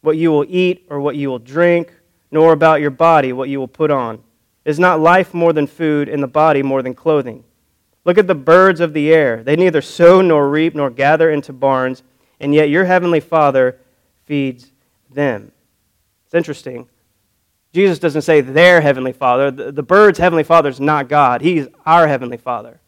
what 0.00 0.16
you 0.16 0.30
will 0.30 0.44
eat 0.48 0.86
or 0.88 1.00
what 1.00 1.16
you 1.16 1.28
will 1.28 1.38
drink, 1.38 1.92
nor 2.30 2.52
about 2.52 2.80
your 2.80 2.90
body, 2.90 3.32
what 3.32 3.48
you 3.48 3.58
will 3.58 3.68
put 3.68 3.90
on. 3.90 4.22
Is 4.64 4.78
not 4.78 5.00
life 5.00 5.34
more 5.34 5.52
than 5.52 5.66
food, 5.66 6.08
and 6.08 6.22
the 6.22 6.28
body 6.28 6.62
more 6.62 6.82
than 6.82 6.94
clothing? 6.94 7.44
Look 8.04 8.18
at 8.18 8.26
the 8.26 8.34
birds 8.34 8.80
of 8.80 8.92
the 8.92 9.12
air. 9.12 9.42
They 9.42 9.56
neither 9.56 9.80
sow 9.80 10.20
nor 10.20 10.48
reap 10.48 10.74
nor 10.74 10.90
gather 10.90 11.30
into 11.30 11.52
barns, 11.52 12.02
and 12.40 12.54
yet 12.54 12.68
your 12.68 12.84
heavenly 12.84 13.20
Father 13.20 13.78
feeds 14.24 14.72
them. 15.10 15.52
It's 16.24 16.34
interesting. 16.34 16.88
Jesus 17.72 17.98
doesn't 17.98 18.22
say 18.22 18.40
their 18.40 18.80
heavenly 18.80 19.12
Father. 19.12 19.50
The, 19.50 19.72
the 19.72 19.82
bird's 19.82 20.18
heavenly 20.18 20.42
Father 20.42 20.68
is 20.68 20.80
not 20.80 21.08
God, 21.08 21.40
He's 21.40 21.68
our 21.86 22.06
heavenly 22.06 22.36
Father. 22.36 22.80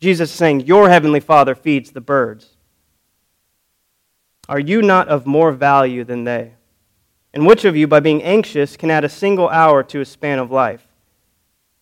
Jesus 0.00 0.30
is 0.30 0.36
saying, 0.36 0.60
Your 0.60 0.88
heavenly 0.88 1.20
Father 1.20 1.54
feeds 1.54 1.92
the 1.92 2.00
birds. 2.00 2.56
Are 4.48 4.58
you 4.58 4.82
not 4.82 5.08
of 5.08 5.26
more 5.26 5.52
value 5.52 6.04
than 6.04 6.24
they? 6.24 6.54
And 7.32 7.46
which 7.46 7.64
of 7.64 7.76
you, 7.76 7.86
by 7.86 8.00
being 8.00 8.22
anxious, 8.22 8.76
can 8.76 8.90
add 8.90 9.04
a 9.04 9.08
single 9.08 9.48
hour 9.48 9.82
to 9.84 10.00
a 10.00 10.04
span 10.04 10.38
of 10.38 10.50
life? 10.50 10.86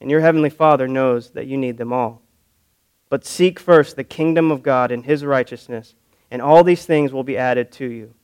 and 0.00 0.10
your 0.10 0.20
heavenly 0.20 0.50
Father 0.50 0.88
knows 0.88 1.30
that 1.30 1.46
you 1.46 1.56
need 1.56 1.76
them 1.76 1.92
all. 1.92 2.22
But 3.08 3.26
seek 3.26 3.58
first 3.58 3.96
the 3.96 4.04
kingdom 4.04 4.50
of 4.50 4.62
God 4.62 4.90
and 4.90 5.04
his 5.04 5.24
righteousness, 5.24 5.94
and 6.30 6.40
all 6.40 6.64
these 6.64 6.86
things 6.86 7.12
will 7.12 7.24
be 7.24 7.36
added 7.36 7.72
to 7.72 7.86
you. 7.86 8.14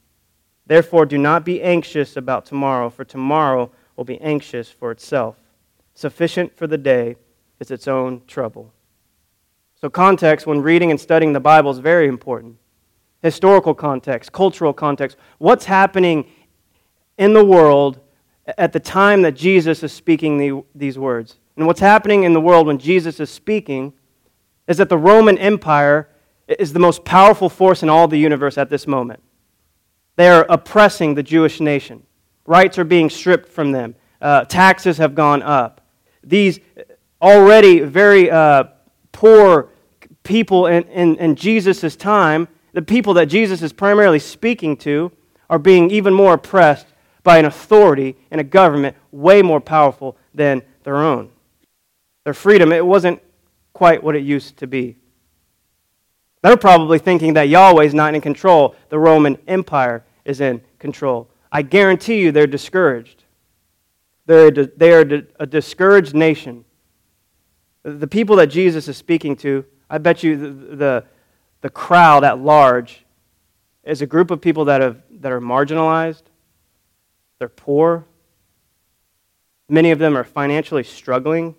Therefore, 0.67 1.07
do 1.07 1.19
not 1.19 1.45
be 1.45 1.63
anxious 1.63 2.17
about 2.17 2.47
tomorrow, 2.47 2.91
for 2.91 3.05
tomorrow 3.05 3.71
will 3.97 4.05
be 4.05 4.21
anxious 4.21 4.71
for 4.71 4.91
itself. 4.91 5.37
Sufficient 5.95 6.57
for 6.57 6.67
the 6.67 6.79
day 6.79 7.17
is 7.61 7.71
its 7.71 7.89
own 7.89 8.23
trouble. 8.27 8.73
So, 9.81 9.91
context 9.91 10.47
when 10.47 10.63
reading 10.63 10.91
and 10.91 11.01
studying 11.01 11.33
the 11.33 11.41
Bible 11.41 11.71
is 11.71 11.79
very 11.79 12.09
important 12.09 12.57
historical 13.23 13.75
context, 13.75 14.33
cultural 14.33 14.73
context. 14.73 15.17
What's 15.39 15.65
happening 15.65 16.31
in 17.19 17.33
the 17.33 17.45
world 17.45 17.99
at 18.59 18.73
the 18.73 18.81
time 18.81 19.23
that 19.23 19.33
Jesus 19.33 19.83
is 19.83 19.93
speaking 19.93 20.39
the, 20.39 20.63
these 20.75 20.99
words? 20.99 21.37
And 21.57 21.67
what's 21.67 21.81
happening 21.81 22.25
in 22.25 22.33
the 22.33 22.41
world 22.41 22.67
when 22.67 22.79
Jesus 22.79 23.19
is 23.21 23.31
speaking 23.31 23.93
is 24.67 24.77
that 24.77 24.89
the 24.89 24.99
Roman 24.99 25.39
Empire 25.39 26.09
is 26.47 26.73
the 26.73 26.79
most 26.79 27.05
powerful 27.05 27.49
force 27.49 27.83
in 27.83 27.89
all 27.89 28.09
the 28.09 28.19
universe 28.19 28.59
at 28.59 28.71
this 28.71 28.87
moment. 28.87 29.23
They 30.17 30.29
are 30.29 30.47
oppressing 30.49 31.15
the 31.15 31.23
Jewish 31.23 31.61
nation. 31.61 32.03
Rights 32.47 32.79
are 32.79 32.85
being 32.85 33.11
stripped 33.11 33.49
from 33.49 33.73
them. 33.73 33.95
Uh, 34.21 34.45
taxes 34.45 34.99
have 34.99 35.15
gone 35.15 35.43
up. 35.43 35.81
These 36.23 36.61
already 37.21 37.81
very 37.81 38.31
uh, 38.31 38.65
poor 39.13 39.71
people 40.23 40.67
in, 40.67 40.85
in, 40.85 41.17
in 41.17 41.37
Jesus' 41.37 41.97
time 41.97 42.49
the 42.73 42.83
people 42.83 43.15
that 43.15 43.27
Jesus 43.27 43.63
is 43.63 43.73
primarily 43.73 44.19
speaking 44.19 44.77
to 44.79 45.11
are 45.49 45.59
being 45.59 45.91
even 45.91 46.13
more 46.13 46.35
oppressed 46.35 46.87
by 47.23 47.39
an 47.39 47.47
authority 47.47 48.17
and 48.31 48.39
a 48.41 48.45
government 48.45 48.97
way 49.11 49.41
more 49.41 49.61
powerful 49.63 50.17
than 50.35 50.61
their 50.83 50.99
own. 50.99 51.31
Their 52.27 52.35
freedom, 52.35 52.73
it 52.73 52.85
wasn't 52.85 53.23
quite 53.73 54.03
what 54.03 54.17
it 54.17 54.25
used 54.25 54.57
to 54.57 54.67
be. 54.67 54.97
They're 56.43 56.57
probably 56.57 56.99
thinking 56.99 57.35
that 57.35 57.49
Yahweh 57.49 57.85
is 57.85 57.95
not 57.95 58.17
in 58.17 58.21
control, 58.21 58.75
the 58.89 58.99
Roman 58.99 59.39
Empire 59.47 60.05
is 60.25 60.41
in 60.41 60.61
control. 60.81 61.31
I 61.53 61.63
guarantee 61.63 62.21
you 62.21 62.33
they're 62.33 62.49
discouraged. 62.49 63.23
They're 64.27 64.51
they 64.51 64.93
are 64.93 65.23
a 65.39 65.47
discouraged 65.47 66.17
nation. 66.17 66.65
The 67.85 68.09
people 68.09 68.35
that 68.37 68.49
Jesus 68.49 68.89
is 68.89 68.97
speaking 68.97 69.37
to, 69.37 69.65
I 69.89 69.99
bet 69.99 70.25
you 70.25 70.37
the, 70.37 70.77
the 70.77 71.05
the 71.61 71.71
crowd 71.71 72.25
at 72.25 72.41
large 72.41 73.05
is 73.85 74.03
a 74.03 74.07
group 74.07 74.33
of 74.33 74.41
people 74.41 74.65
that, 74.65 74.81
have, 74.81 75.01
that 75.21 75.31
are 75.31 75.41
marginalized, 75.41 76.25
they're 77.39 77.49
poor, 77.49 78.05
many 79.69 79.93
of 79.93 80.01
them 80.01 80.17
are 80.17 80.25
financially 80.25 80.83
struggling. 80.83 81.55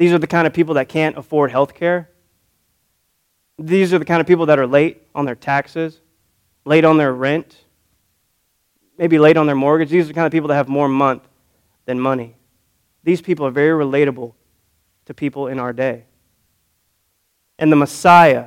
These 0.00 0.14
are 0.14 0.18
the 0.18 0.26
kind 0.26 0.46
of 0.46 0.54
people 0.54 0.76
that 0.76 0.88
can't 0.88 1.18
afford 1.18 1.50
health 1.50 1.74
care. 1.74 2.08
These 3.58 3.92
are 3.92 3.98
the 3.98 4.06
kind 4.06 4.18
of 4.18 4.26
people 4.26 4.46
that 4.46 4.58
are 4.58 4.66
late 4.66 5.02
on 5.14 5.26
their 5.26 5.34
taxes, 5.34 6.00
late 6.64 6.86
on 6.86 6.96
their 6.96 7.12
rent, 7.12 7.54
maybe 8.96 9.18
late 9.18 9.36
on 9.36 9.44
their 9.44 9.54
mortgage. 9.54 9.90
These 9.90 10.06
are 10.06 10.08
the 10.08 10.14
kind 10.14 10.24
of 10.24 10.32
people 10.32 10.48
that 10.48 10.54
have 10.54 10.70
more 10.70 10.88
month 10.88 11.28
than 11.84 12.00
money. 12.00 12.34
These 13.04 13.20
people 13.20 13.44
are 13.44 13.50
very 13.50 13.78
relatable 13.78 14.32
to 15.04 15.12
people 15.12 15.48
in 15.48 15.58
our 15.58 15.74
day. 15.74 16.04
And 17.58 17.70
the 17.70 17.76
Messiah 17.76 18.46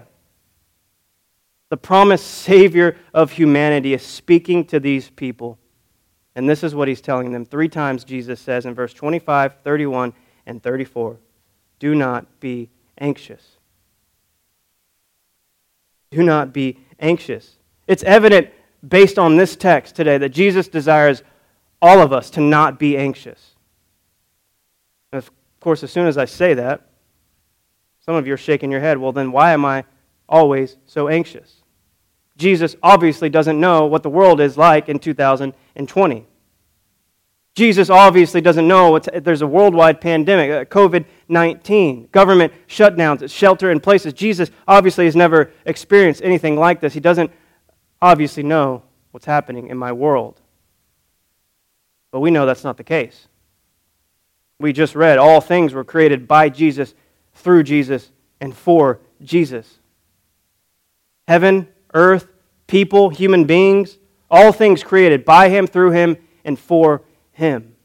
the 1.69 1.77
promised 1.77 2.25
Savior 2.25 2.97
of 3.13 3.31
humanity 3.31 3.93
is 3.93 4.01
speaking 4.01 4.65
to 4.65 4.79
these 4.79 5.11
people. 5.11 5.59
And 6.33 6.49
this 6.49 6.63
is 6.63 6.73
what 6.73 6.87
he's 6.87 7.01
telling 7.01 7.31
them. 7.31 7.45
Three 7.45 7.69
times 7.69 8.03
Jesus 8.03 8.39
says 8.39 8.65
in 8.65 8.73
verse 8.73 8.93
25, 8.93 9.57
31, 9.63 10.13
and 10.47 10.63
34 10.63 11.19
Do 11.83 11.95
not 11.95 12.39
be 12.39 12.69
anxious. 12.97 13.57
Do 16.11 16.23
not 16.23 16.53
be 16.53 16.79
anxious. 16.97 17.57
It's 17.87 18.03
evident 18.03 18.51
based 18.87 19.19
on 19.19 19.35
this 19.35 19.57
text 19.57 19.93
today 19.93 20.17
that 20.17 20.29
Jesus 20.29 20.69
desires 20.69 21.23
all 21.81 21.99
of 21.99 22.13
us 22.13 22.29
to 22.29 22.39
not 22.39 22.79
be 22.79 22.97
anxious. 22.97 23.55
And 25.11 25.17
of 25.17 25.29
course, 25.59 25.83
as 25.83 25.91
soon 25.91 26.07
as 26.07 26.17
I 26.17 26.23
say 26.23 26.53
that, 26.53 26.87
some 28.05 28.15
of 28.15 28.27
you 28.27 28.33
are 28.33 28.37
shaking 28.37 28.71
your 28.71 28.79
head. 28.79 28.97
Well, 28.97 29.11
then 29.11 29.33
why 29.33 29.51
am 29.51 29.65
I 29.65 29.83
always 30.29 30.77
so 30.85 31.09
anxious? 31.09 31.63
Jesus 32.37 32.77
obviously 32.81 33.27
doesn't 33.29 33.59
know 33.59 33.87
what 33.87 34.03
the 34.03 34.09
world 34.09 34.39
is 34.39 34.57
like 34.57 34.87
in 34.87 34.99
2020. 34.99 36.27
Jesus 37.55 37.89
obviously 37.91 38.41
doesn't 38.41 38.67
know 38.67 38.97
there's 38.97 39.43
a 39.43 39.47
worldwide 39.47 40.01
pandemic, 40.01 40.49
uh, 40.49 40.65
COVID 40.65 41.05
19, 41.27 42.09
government 42.11 42.51
shutdowns, 42.67 43.29
shelter 43.29 43.71
in 43.71 43.79
places. 43.79 44.13
Jesus 44.13 44.49
obviously 44.67 45.05
has 45.05 45.15
never 45.15 45.51
experienced 45.65 46.21
anything 46.23 46.57
like 46.57 46.79
this. 46.79 46.93
He 46.93 46.99
doesn't 46.99 47.31
obviously 48.01 48.43
know 48.43 48.83
what's 49.11 49.25
happening 49.25 49.67
in 49.67 49.77
my 49.77 49.91
world. 49.91 50.41
But 52.11 52.21
we 52.21 52.31
know 52.31 52.45
that's 52.45 52.63
not 52.63 52.77
the 52.77 52.83
case. 52.83 53.27
We 54.59 54.73
just 54.73 54.95
read 54.95 55.17
all 55.17 55.41
things 55.41 55.73
were 55.73 55.83
created 55.83 56.27
by 56.27 56.49
Jesus, 56.49 56.93
through 57.33 57.63
Jesus, 57.63 58.11
and 58.39 58.55
for 58.55 58.99
Jesus. 59.21 59.79
Heaven 61.27 61.67
earth, 61.93 62.27
people, 62.67 63.09
human 63.09 63.45
beings, 63.45 63.97
all 64.29 64.51
things 64.51 64.83
created 64.83 65.25
by 65.25 65.49
him, 65.49 65.67
through 65.67 65.91
him, 65.91 66.17
and 66.43 66.57
for 66.57 67.01
him. 67.33 67.75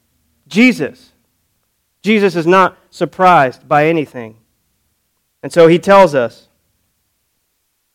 Jesus. 0.46 1.12
Jesus 2.02 2.36
is 2.36 2.46
not 2.46 2.78
surprised 2.90 3.68
by 3.68 3.86
anything. 3.86 4.36
And 5.42 5.52
so 5.52 5.66
he 5.66 5.78
tells 5.78 6.14
us 6.14 6.48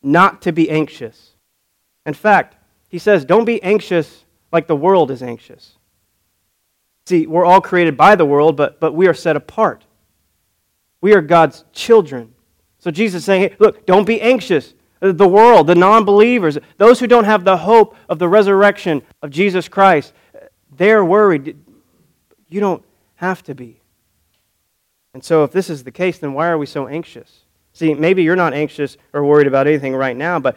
not 0.02 0.42
to 0.42 0.52
be 0.52 0.70
anxious. 0.70 1.32
In 2.06 2.14
fact, 2.14 2.56
he 2.88 2.98
says, 2.98 3.24
don't 3.24 3.44
be 3.44 3.62
anxious 3.62 4.24
like 4.52 4.66
the 4.66 4.76
world 4.76 5.10
is 5.10 5.22
anxious. 5.22 5.78
See, 7.06 7.26
we're 7.26 7.44
all 7.44 7.60
created 7.60 7.96
by 7.96 8.14
the 8.14 8.24
world, 8.24 8.56
but, 8.56 8.78
but 8.80 8.94
we 8.94 9.08
are 9.08 9.14
set 9.14 9.36
apart. 9.36 9.84
We 11.00 11.14
are 11.14 11.20
God's 11.20 11.64
children. 11.72 12.34
So 12.78 12.90
Jesus 12.90 13.22
is 13.22 13.24
saying, 13.24 13.42
hey, 13.42 13.56
look, 13.58 13.86
don't 13.86 14.06
be 14.06 14.20
anxious 14.20 14.74
the 15.12 15.28
world, 15.28 15.66
the 15.66 15.74
non 15.74 16.04
believers, 16.04 16.58
those 16.78 17.00
who 17.00 17.06
don't 17.06 17.24
have 17.24 17.44
the 17.44 17.58
hope 17.58 17.96
of 18.08 18.18
the 18.18 18.28
resurrection 18.28 19.02
of 19.22 19.30
Jesus 19.30 19.68
Christ, 19.68 20.12
they're 20.76 21.04
worried. 21.04 21.56
You 22.48 22.60
don't 22.60 22.84
have 23.16 23.42
to 23.44 23.54
be. 23.54 23.80
And 25.12 25.22
so, 25.22 25.44
if 25.44 25.52
this 25.52 25.70
is 25.70 25.84
the 25.84 25.92
case, 25.92 26.18
then 26.18 26.32
why 26.32 26.48
are 26.48 26.58
we 26.58 26.66
so 26.66 26.88
anxious? 26.88 27.40
See, 27.72 27.94
maybe 27.94 28.22
you're 28.22 28.36
not 28.36 28.52
anxious 28.52 28.96
or 29.12 29.24
worried 29.24 29.46
about 29.46 29.66
anything 29.66 29.94
right 29.94 30.16
now, 30.16 30.38
but, 30.38 30.56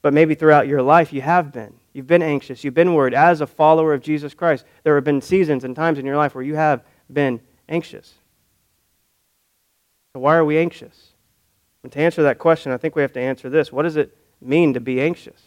but 0.00 0.12
maybe 0.12 0.34
throughout 0.34 0.68
your 0.68 0.82
life 0.82 1.12
you 1.12 1.20
have 1.20 1.52
been. 1.52 1.74
You've 1.92 2.06
been 2.06 2.22
anxious. 2.22 2.64
You've 2.64 2.74
been 2.74 2.94
worried. 2.94 3.14
As 3.14 3.40
a 3.40 3.46
follower 3.46 3.92
of 3.92 4.02
Jesus 4.02 4.34
Christ, 4.34 4.64
there 4.82 4.94
have 4.94 5.04
been 5.04 5.20
seasons 5.20 5.64
and 5.64 5.76
times 5.76 5.98
in 5.98 6.06
your 6.06 6.16
life 6.16 6.34
where 6.34 6.44
you 6.44 6.54
have 6.54 6.82
been 7.12 7.40
anxious. 7.68 8.14
So, 10.12 10.20
why 10.20 10.36
are 10.36 10.44
we 10.44 10.58
anxious? 10.58 11.08
And 11.82 11.92
to 11.92 12.00
answer 12.00 12.22
that 12.22 12.38
question, 12.38 12.72
I 12.72 12.76
think 12.76 12.94
we 12.94 13.02
have 13.02 13.12
to 13.14 13.20
answer 13.20 13.50
this 13.50 13.72
What 13.72 13.82
does 13.82 13.96
it 13.96 14.16
mean 14.40 14.74
to 14.74 14.80
be 14.80 15.00
anxious? 15.00 15.40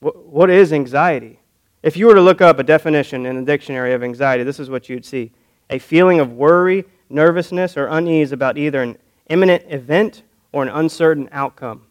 What 0.00 0.50
is 0.50 0.72
anxiety? 0.72 1.38
If 1.82 1.96
you 1.96 2.06
were 2.06 2.14
to 2.14 2.20
look 2.20 2.40
up 2.40 2.58
a 2.60 2.62
definition 2.62 3.26
in 3.26 3.36
the 3.36 3.42
dictionary 3.42 3.92
of 3.92 4.04
anxiety, 4.04 4.44
this 4.44 4.60
is 4.60 4.70
what 4.70 4.88
you'd 4.88 5.04
see 5.04 5.32
a 5.68 5.78
feeling 5.78 6.20
of 6.20 6.32
worry, 6.32 6.84
nervousness, 7.08 7.76
or 7.76 7.86
unease 7.86 8.30
about 8.30 8.58
either 8.58 8.82
an 8.82 8.98
imminent 9.28 9.64
event 9.68 10.22
or 10.52 10.62
an 10.62 10.68
uncertain 10.68 11.28
outcome. 11.32 11.86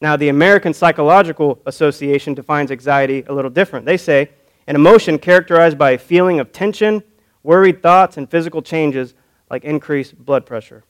Now, 0.00 0.16
the 0.16 0.28
American 0.28 0.74
Psychological 0.74 1.58
Association 1.64 2.34
defines 2.34 2.70
anxiety 2.70 3.24
a 3.26 3.32
little 3.32 3.50
different. 3.50 3.86
They 3.86 3.96
say 3.96 4.30
an 4.66 4.76
emotion 4.76 5.18
characterized 5.18 5.78
by 5.78 5.92
a 5.92 5.98
feeling 5.98 6.38
of 6.38 6.52
tension, 6.52 7.02
worried 7.42 7.82
thoughts, 7.82 8.18
and 8.18 8.30
physical 8.30 8.60
changes 8.60 9.14
like 9.50 9.64
increased 9.64 10.16
blood 10.18 10.44
pressure. 10.44 10.84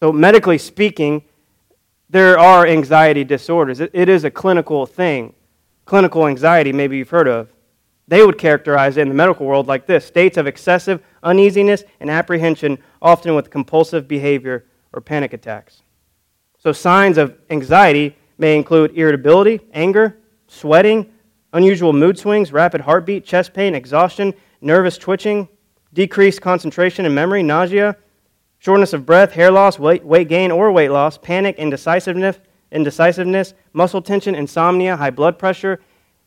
So, 0.00 0.12
medically 0.12 0.58
speaking, 0.58 1.22
there 2.10 2.38
are 2.38 2.66
anxiety 2.66 3.22
disorders. 3.22 3.80
it 3.80 4.08
is 4.08 4.24
a 4.24 4.30
clinical 4.30 4.84
thing. 4.84 5.32
Clinical 5.84 6.26
anxiety, 6.26 6.72
maybe 6.72 6.96
you've 6.96 7.10
heard 7.10 7.28
of. 7.28 7.52
They 8.06 8.24
would 8.24 8.38
characterize 8.38 8.96
it 8.96 9.02
in 9.02 9.08
the 9.08 9.14
medical 9.14 9.46
world 9.46 9.66
like 9.66 9.86
this 9.86 10.04
states 10.04 10.36
of 10.36 10.46
excessive 10.46 11.02
uneasiness 11.22 11.84
and 12.00 12.10
apprehension, 12.10 12.78
often 13.00 13.34
with 13.34 13.50
compulsive 13.50 14.06
behavior 14.06 14.66
or 14.92 15.00
panic 15.00 15.32
attacks. 15.32 15.82
So, 16.58 16.72
signs 16.72 17.18
of 17.18 17.36
anxiety 17.50 18.16
may 18.38 18.56
include 18.56 18.96
irritability, 18.96 19.60
anger, 19.72 20.18
sweating, 20.48 21.12
unusual 21.52 21.92
mood 21.92 22.18
swings, 22.18 22.52
rapid 22.52 22.82
heartbeat, 22.82 23.24
chest 23.24 23.54
pain, 23.54 23.74
exhaustion, 23.74 24.34
nervous 24.60 24.98
twitching, 24.98 25.48
decreased 25.92 26.40
concentration 26.40 27.06
and 27.06 27.14
memory, 27.14 27.42
nausea, 27.42 27.96
shortness 28.58 28.92
of 28.92 29.06
breath, 29.06 29.32
hair 29.32 29.50
loss, 29.50 29.78
weight, 29.78 30.04
weight 30.04 30.28
gain 30.28 30.50
or 30.50 30.72
weight 30.72 30.90
loss, 30.90 31.16
panic, 31.18 31.56
indecisiveness, 31.56 32.38
indecisiveness, 32.74 33.54
muscle 33.72 34.02
tension, 34.02 34.34
insomnia, 34.34 34.96
high 34.96 35.10
blood 35.10 35.38
pressure, 35.38 35.80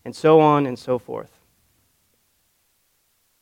and 0.06 0.16
so 0.16 0.40
on 0.40 0.66
and 0.66 0.80
so 0.80 0.98
forth. 0.98 1.32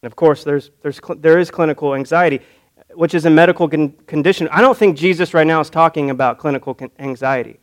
And 0.01 0.11
of 0.11 0.15
course, 0.15 0.43
there's, 0.43 0.71
there's, 0.81 0.99
there 1.19 1.39
is 1.39 1.49
clinical 1.49 1.95
anxiety, 1.95 2.41
which 2.95 3.13
is 3.13 3.25
a 3.25 3.29
medical 3.29 3.69
con- 3.69 3.93
condition. 4.07 4.49
I 4.51 4.61
don't 4.61 4.77
think 4.77 4.97
Jesus 4.97 5.33
right 5.33 5.47
now 5.47 5.61
is 5.61 5.69
talking 5.69 6.09
about 6.09 6.39
clinical 6.39 6.73
con- 6.73 6.91
anxiety. 6.99 7.59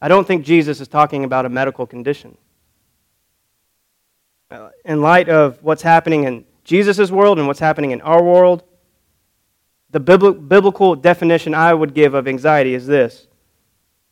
I 0.00 0.08
don't 0.08 0.26
think 0.26 0.44
Jesus 0.44 0.80
is 0.80 0.88
talking 0.88 1.24
about 1.24 1.44
a 1.44 1.48
medical 1.48 1.86
condition. 1.86 2.36
Uh, 4.50 4.70
in 4.84 5.00
light 5.00 5.28
of 5.28 5.62
what's 5.62 5.82
happening 5.82 6.24
in 6.24 6.44
Jesus' 6.64 7.10
world 7.10 7.38
and 7.38 7.46
what's 7.46 7.60
happening 7.60 7.90
in 7.90 8.00
our 8.00 8.22
world, 8.22 8.64
the 9.90 10.00
biblical 10.00 10.94
definition 10.94 11.54
I 11.54 11.74
would 11.74 11.94
give 11.94 12.14
of 12.14 12.26
anxiety 12.26 12.74
is 12.74 12.86
this 12.86 13.26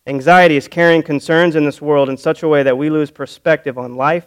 Anxiety 0.06 0.56
is 0.56 0.66
carrying 0.66 1.02
concerns 1.02 1.56
in 1.56 1.64
this 1.64 1.80
world 1.82 2.08
in 2.08 2.16
such 2.16 2.42
a 2.42 2.48
way 2.48 2.62
that 2.62 2.76
we 2.76 2.90
lose 2.90 3.10
perspective 3.10 3.76
on 3.76 3.96
life 3.96 4.26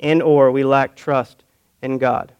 and 0.00 0.22
or 0.22 0.50
we 0.50 0.64
lack 0.64 0.94
trust 0.94 1.44
in 1.82 1.98
God. 1.98 2.32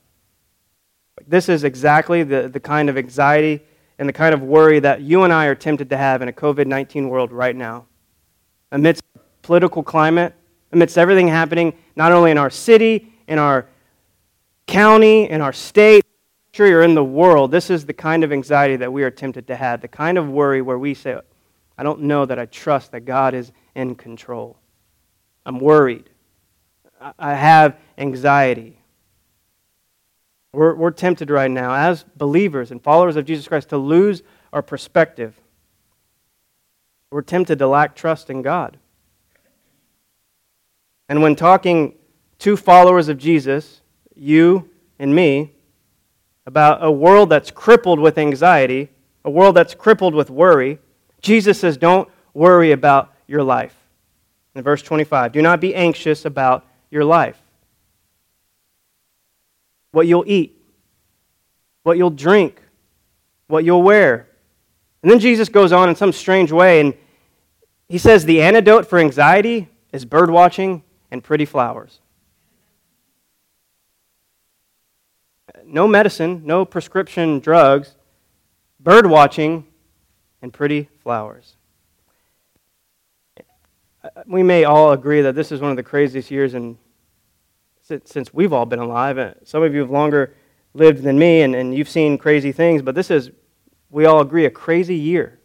This 1.27 1.49
is 1.49 1.65
exactly 1.65 2.23
the, 2.23 2.49
the 2.49 2.61
kind 2.61 2.91
of 2.91 2.99
anxiety 2.99 3.63
and 3.99 4.09
the 4.09 4.13
kind 4.13 4.35
of 4.35 4.43
worry 4.43 4.81
that 4.81 5.01
you 5.01 5.23
and 5.23 5.33
I 5.33 5.47
are 5.47 5.55
tempted 5.55 5.89
to 5.91 5.97
have 5.97 6.21
in 6.21 6.29
a 6.29 6.33
COVID 6.33 6.67
19 6.67 7.09
world 7.09 7.33
right 7.33 7.57
now. 7.57 7.87
Amidst 8.73 9.03
political 9.43 9.83
climate, 9.83 10.35
amidst 10.73 10.99
everything 10.99 11.29
happening, 11.29 11.75
not 11.97 12.13
only 12.13 12.31
in 12.31 12.39
our 12.39 12.51
city, 12.51 13.13
in 13.29 13.39
our 13.39 13.67
county, 14.67 15.31
in 15.31 15.41
our 15.41 15.53
state, 15.53 16.05
or 16.59 16.83
in 16.83 16.95
the 16.95 17.05
world, 17.05 17.51
this 17.51 17.71
is 17.71 17.85
the 17.85 17.93
kind 17.93 18.23
of 18.25 18.33
anxiety 18.33 18.77
that 18.77 18.93
we 18.93 19.03
are 19.03 19.11
tempted 19.11 19.47
to 19.47 19.57
have, 19.57 19.81
the 19.81 19.89
kind 19.89 20.19
of 20.19 20.29
worry 20.29 20.63
where 20.63 20.79
we 20.79 20.95
say, 20.95 21.19
I 21.77 21.83
don't 21.83 22.03
know 22.03 22.25
that 22.27 22.39
I 22.39 22.47
trust 22.47 22.93
that 22.93 23.01
God 23.01 23.35
is 23.35 23.53
in 23.75 23.95
control. 23.95 24.57
I'm 25.45 25.59
worried. 25.59 26.09
I 27.19 27.35
have 27.35 27.77
anxiety. 27.99 28.79
We're, 30.53 30.75
we're 30.75 30.93
tempted 30.93 31.31
right 31.31 31.51
now, 31.51 31.75
as 31.75 32.05
believers 32.17 32.71
and 32.71 32.83
followers 32.83 33.17
of 33.17 33.25
Jesus 33.25 33.49
Christ, 33.49 33.71
to 33.71 33.79
lose 33.79 34.23
our 34.53 34.63
perspective. 34.63 35.35
We're 37.11 37.23
tempted 37.23 37.59
to 37.59 37.67
lack 37.67 37.97
trust 37.97 38.31
in 38.31 38.43
God. 38.43 38.79
And 41.09 41.23
when 41.23 41.37
talking 41.37 41.95
to 42.39 42.57
followers 42.57 43.09
of 43.09 43.19
Jesus, 43.19 43.83
you 44.15 44.71
and 44.99 45.15
me, 45.15 45.53
about 46.47 46.85
a 46.85 46.91
world 46.91 47.31
that's 47.31 47.51
crippled 47.51 47.99
with 47.99 48.19
anxiety, 48.19 48.91
a 49.25 49.31
world 49.31 49.57
that's 49.57 49.75
crippled 49.75 50.15
with 50.15 50.31
worry, 50.31 50.79
Jesus 51.25 51.59
says, 51.59 51.77
Don't 51.77 52.09
worry 52.33 52.73
about 52.73 53.13
your 53.27 53.43
life. 53.43 53.75
In 54.55 54.63
verse 54.63 54.83
25, 54.83 55.33
do 55.33 55.43
not 55.43 55.61
be 55.61 55.75
anxious 55.75 56.25
about 56.25 56.65
your 56.91 57.05
life. 57.05 57.41
What 59.91 60.07
you'll 60.07 60.25
eat, 60.27 60.57
what 61.83 61.97
you'll 61.97 62.11
drink, 62.11 62.61
what 63.49 63.65
you'll 63.65 63.83
wear. 63.83 64.29
And 65.03 65.11
then 65.11 65.19
Jesus 65.19 65.49
goes 65.49 65.73
on 65.73 65.89
in 65.89 65.97
some 65.97 66.13
strange 66.13 66.53
way 66.53 66.81
and 66.81 66.95
he 67.89 67.99
says 67.99 68.25
the 68.25 68.41
antidote 68.41 68.87
for 68.87 68.99
anxiety 68.99 69.69
is 69.93 70.05
bird 70.05 70.31
watching 70.31 70.83
and 71.11 71.23
pretty 71.23 71.45
flowers. 71.45 72.01
no 75.67 75.89
medicine, 75.89 76.43
no 76.45 76.65
prescription 76.65 77.41
drugs, 77.41 77.97
bird 78.79 79.07
watching, 79.07 79.67
and 80.45 80.53
pretty 80.53 80.91
flowers. 81.03 81.57
Uh, 83.39 84.09
uh, 84.15 84.23
we 84.27 84.43
may 84.43 84.65
all 84.65 84.93
agree 84.93 85.23
that 85.23 85.35
this 85.35 85.51
is 85.51 85.63
one 85.63 85.71
of 85.71 85.77
the 85.79 85.83
craziest 85.83 86.31
years 86.31 86.53
in, 86.53 86.77
since 88.05 88.35
we've 88.35 88.53
all 88.53 88.67
been 88.67 88.79
alive. 88.79 89.17
Uh, 89.17 89.33
some 89.43 89.63
of 89.63 89.73
you 89.73 89.81
have 89.81 89.91
longer 89.91 90.35
lived 90.75 91.03
than 91.03 91.19
me, 91.19 91.41
and, 91.41 91.55
and 91.55 91.75
you've 91.75 91.89
seen 91.89 92.19
crazy 92.19 92.53
things, 92.53 92.83
but 92.83 92.95
this 92.95 93.11
is, 93.11 93.31
we 93.89 94.05
all 94.05 94.21
agree, 94.21 94.45
a 94.45 94.51
crazy 94.51 94.97
year. 94.97 95.41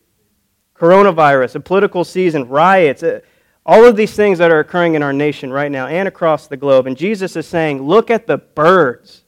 Coronavirus, 0.76 1.56
a 1.56 1.60
political 1.62 2.04
season, 2.04 2.50
riots, 2.50 3.02
uh, 3.02 3.22
all 3.66 3.86
of 3.86 3.96
these 3.96 4.14
things 4.14 4.38
that 4.40 4.52
are 4.52 4.60
occurring 4.60 4.96
in 4.96 5.02
our 5.02 5.14
nation 5.14 5.50
right 5.50 5.72
now 5.72 5.88
and 5.88 6.10
across 6.10 6.48
the 6.48 6.58
globe. 6.58 6.88
And 6.88 6.98
Jesus 6.98 7.38
is 7.38 7.48
saying, 7.48 7.82
Look 7.82 8.12
at 8.12 8.28
the 8.28 8.38
birds. 8.38 9.24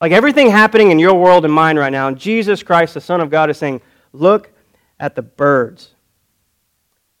Like 0.00 0.12
everything 0.12 0.50
happening 0.50 0.92
in 0.92 0.98
your 0.98 1.14
world 1.14 1.44
and 1.44 1.52
mine 1.52 1.76
right 1.76 1.90
now, 1.90 2.10
Jesus 2.12 2.62
Christ, 2.62 2.94
the 2.94 3.00
Son 3.00 3.20
of 3.20 3.30
God, 3.30 3.50
is 3.50 3.58
saying, 3.58 3.80
Look 4.12 4.50
at 4.98 5.14
the 5.14 5.22
birds. 5.22 5.90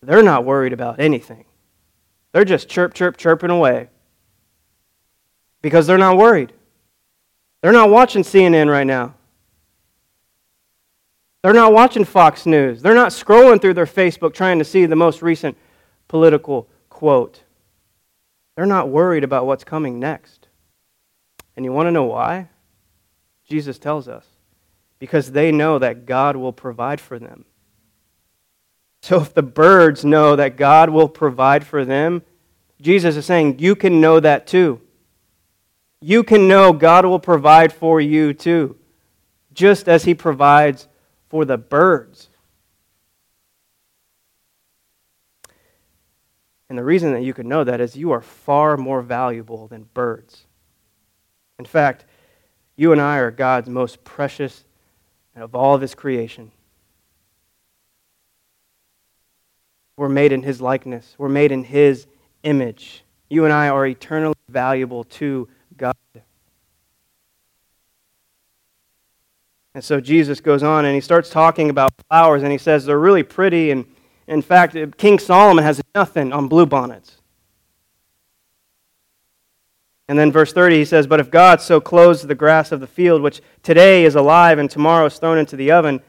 They're 0.02 0.22
not 0.22 0.44
worried 0.44 0.72
about 0.72 1.00
anything. 1.00 1.44
They're 2.32 2.44
just 2.44 2.68
chirp, 2.68 2.94
chirp, 2.94 3.16
chirping 3.16 3.50
away 3.50 3.88
because 5.62 5.86
they're 5.86 5.98
not 5.98 6.16
worried. 6.16 6.52
They're 7.62 7.72
not 7.72 7.90
watching 7.90 8.22
CNN 8.22 8.70
right 8.70 8.86
now. 8.86 9.14
They're 11.42 11.52
not 11.52 11.72
watching 11.72 12.04
Fox 12.04 12.46
News. 12.46 12.82
They're 12.82 12.94
not 12.94 13.10
scrolling 13.10 13.60
through 13.60 13.74
their 13.74 13.86
Facebook 13.86 14.34
trying 14.34 14.58
to 14.58 14.64
see 14.64 14.86
the 14.86 14.96
most 14.96 15.22
recent 15.22 15.56
political 16.06 16.68
quote. 16.88 17.42
They're 18.56 18.66
not 18.66 18.88
worried 18.88 19.24
about 19.24 19.46
what's 19.46 19.64
coming 19.64 19.98
next. 19.98 20.48
And 21.56 21.64
you 21.64 21.72
want 21.72 21.86
to 21.86 21.92
know 21.92 22.04
why? 22.04 22.48
Jesus 23.48 23.78
tells 23.78 24.08
us, 24.08 24.26
because 24.98 25.32
they 25.32 25.52
know 25.52 25.78
that 25.78 26.06
God 26.06 26.36
will 26.36 26.52
provide 26.52 27.00
for 27.00 27.18
them. 27.18 27.44
So 29.02 29.20
if 29.20 29.32
the 29.32 29.42
birds 29.42 30.04
know 30.04 30.36
that 30.36 30.56
God 30.56 30.90
will 30.90 31.08
provide 31.08 31.64
for 31.64 31.84
them, 31.84 32.22
Jesus 32.80 33.16
is 33.16 33.26
saying, 33.26 33.58
you 33.58 33.74
can 33.74 34.00
know 34.00 34.20
that 34.20 34.46
too. 34.46 34.80
You 36.00 36.22
can 36.22 36.46
know 36.48 36.72
God 36.72 37.04
will 37.04 37.18
provide 37.18 37.72
for 37.72 38.00
you 38.00 38.32
too, 38.32 38.76
just 39.52 39.88
as 39.88 40.04
He 40.04 40.14
provides 40.14 40.86
for 41.28 41.44
the 41.44 41.58
birds. 41.58 42.28
And 46.68 46.78
the 46.78 46.84
reason 46.84 47.12
that 47.12 47.22
you 47.22 47.32
can 47.32 47.48
know 47.48 47.64
that 47.64 47.80
is 47.80 47.96
you 47.96 48.12
are 48.12 48.20
far 48.20 48.76
more 48.76 49.02
valuable 49.02 49.66
than 49.68 49.88
birds. 49.94 50.44
In 51.58 51.64
fact, 51.64 52.04
you 52.76 52.92
and 52.92 53.00
I 53.00 53.16
are 53.16 53.30
God's 53.30 53.68
most 53.68 54.04
precious 54.04 54.64
of 55.38 55.54
all 55.54 55.74
of 55.74 55.80
his 55.80 55.94
creation. 55.94 56.50
We're 59.96 60.08
made 60.08 60.32
in 60.32 60.42
his 60.42 60.60
likeness, 60.60 61.14
we're 61.18 61.28
made 61.28 61.52
in 61.52 61.64
his 61.64 62.06
image. 62.42 63.04
You 63.28 63.44
and 63.44 63.52
I 63.52 63.68
are 63.68 63.86
eternally 63.86 64.34
valuable 64.48 65.04
to 65.04 65.48
God. 65.76 65.94
And 69.74 69.84
so 69.84 70.00
Jesus 70.00 70.40
goes 70.40 70.62
on 70.62 70.86
and 70.86 70.94
he 70.94 71.00
starts 71.00 71.30
talking 71.30 71.70
about 71.70 71.92
flowers 72.08 72.42
and 72.42 72.50
he 72.50 72.58
says 72.58 72.84
they're 72.84 72.98
really 72.98 73.22
pretty. 73.22 73.70
And 73.70 73.84
in 74.26 74.42
fact, 74.42 74.76
King 74.96 75.18
Solomon 75.18 75.62
has 75.62 75.80
nothing 75.94 76.32
on 76.32 76.48
bluebonnets. 76.48 77.16
And 80.08 80.18
then 80.18 80.32
verse 80.32 80.52
30, 80.54 80.76
he 80.76 80.84
says, 80.86 81.06
But 81.06 81.20
if 81.20 81.30
God 81.30 81.60
so 81.60 81.80
clothes 81.80 82.22
the 82.22 82.34
grass 82.34 82.72
of 82.72 82.80
the 82.80 82.86
field, 82.86 83.20
which 83.20 83.42
today 83.62 84.04
is 84.04 84.14
alive 84.14 84.58
and 84.58 84.70
tomorrow 84.70 85.06
is 85.06 85.18
thrown 85.18 85.38
into 85.38 85.54
the 85.54 85.70
oven, 85.70 86.00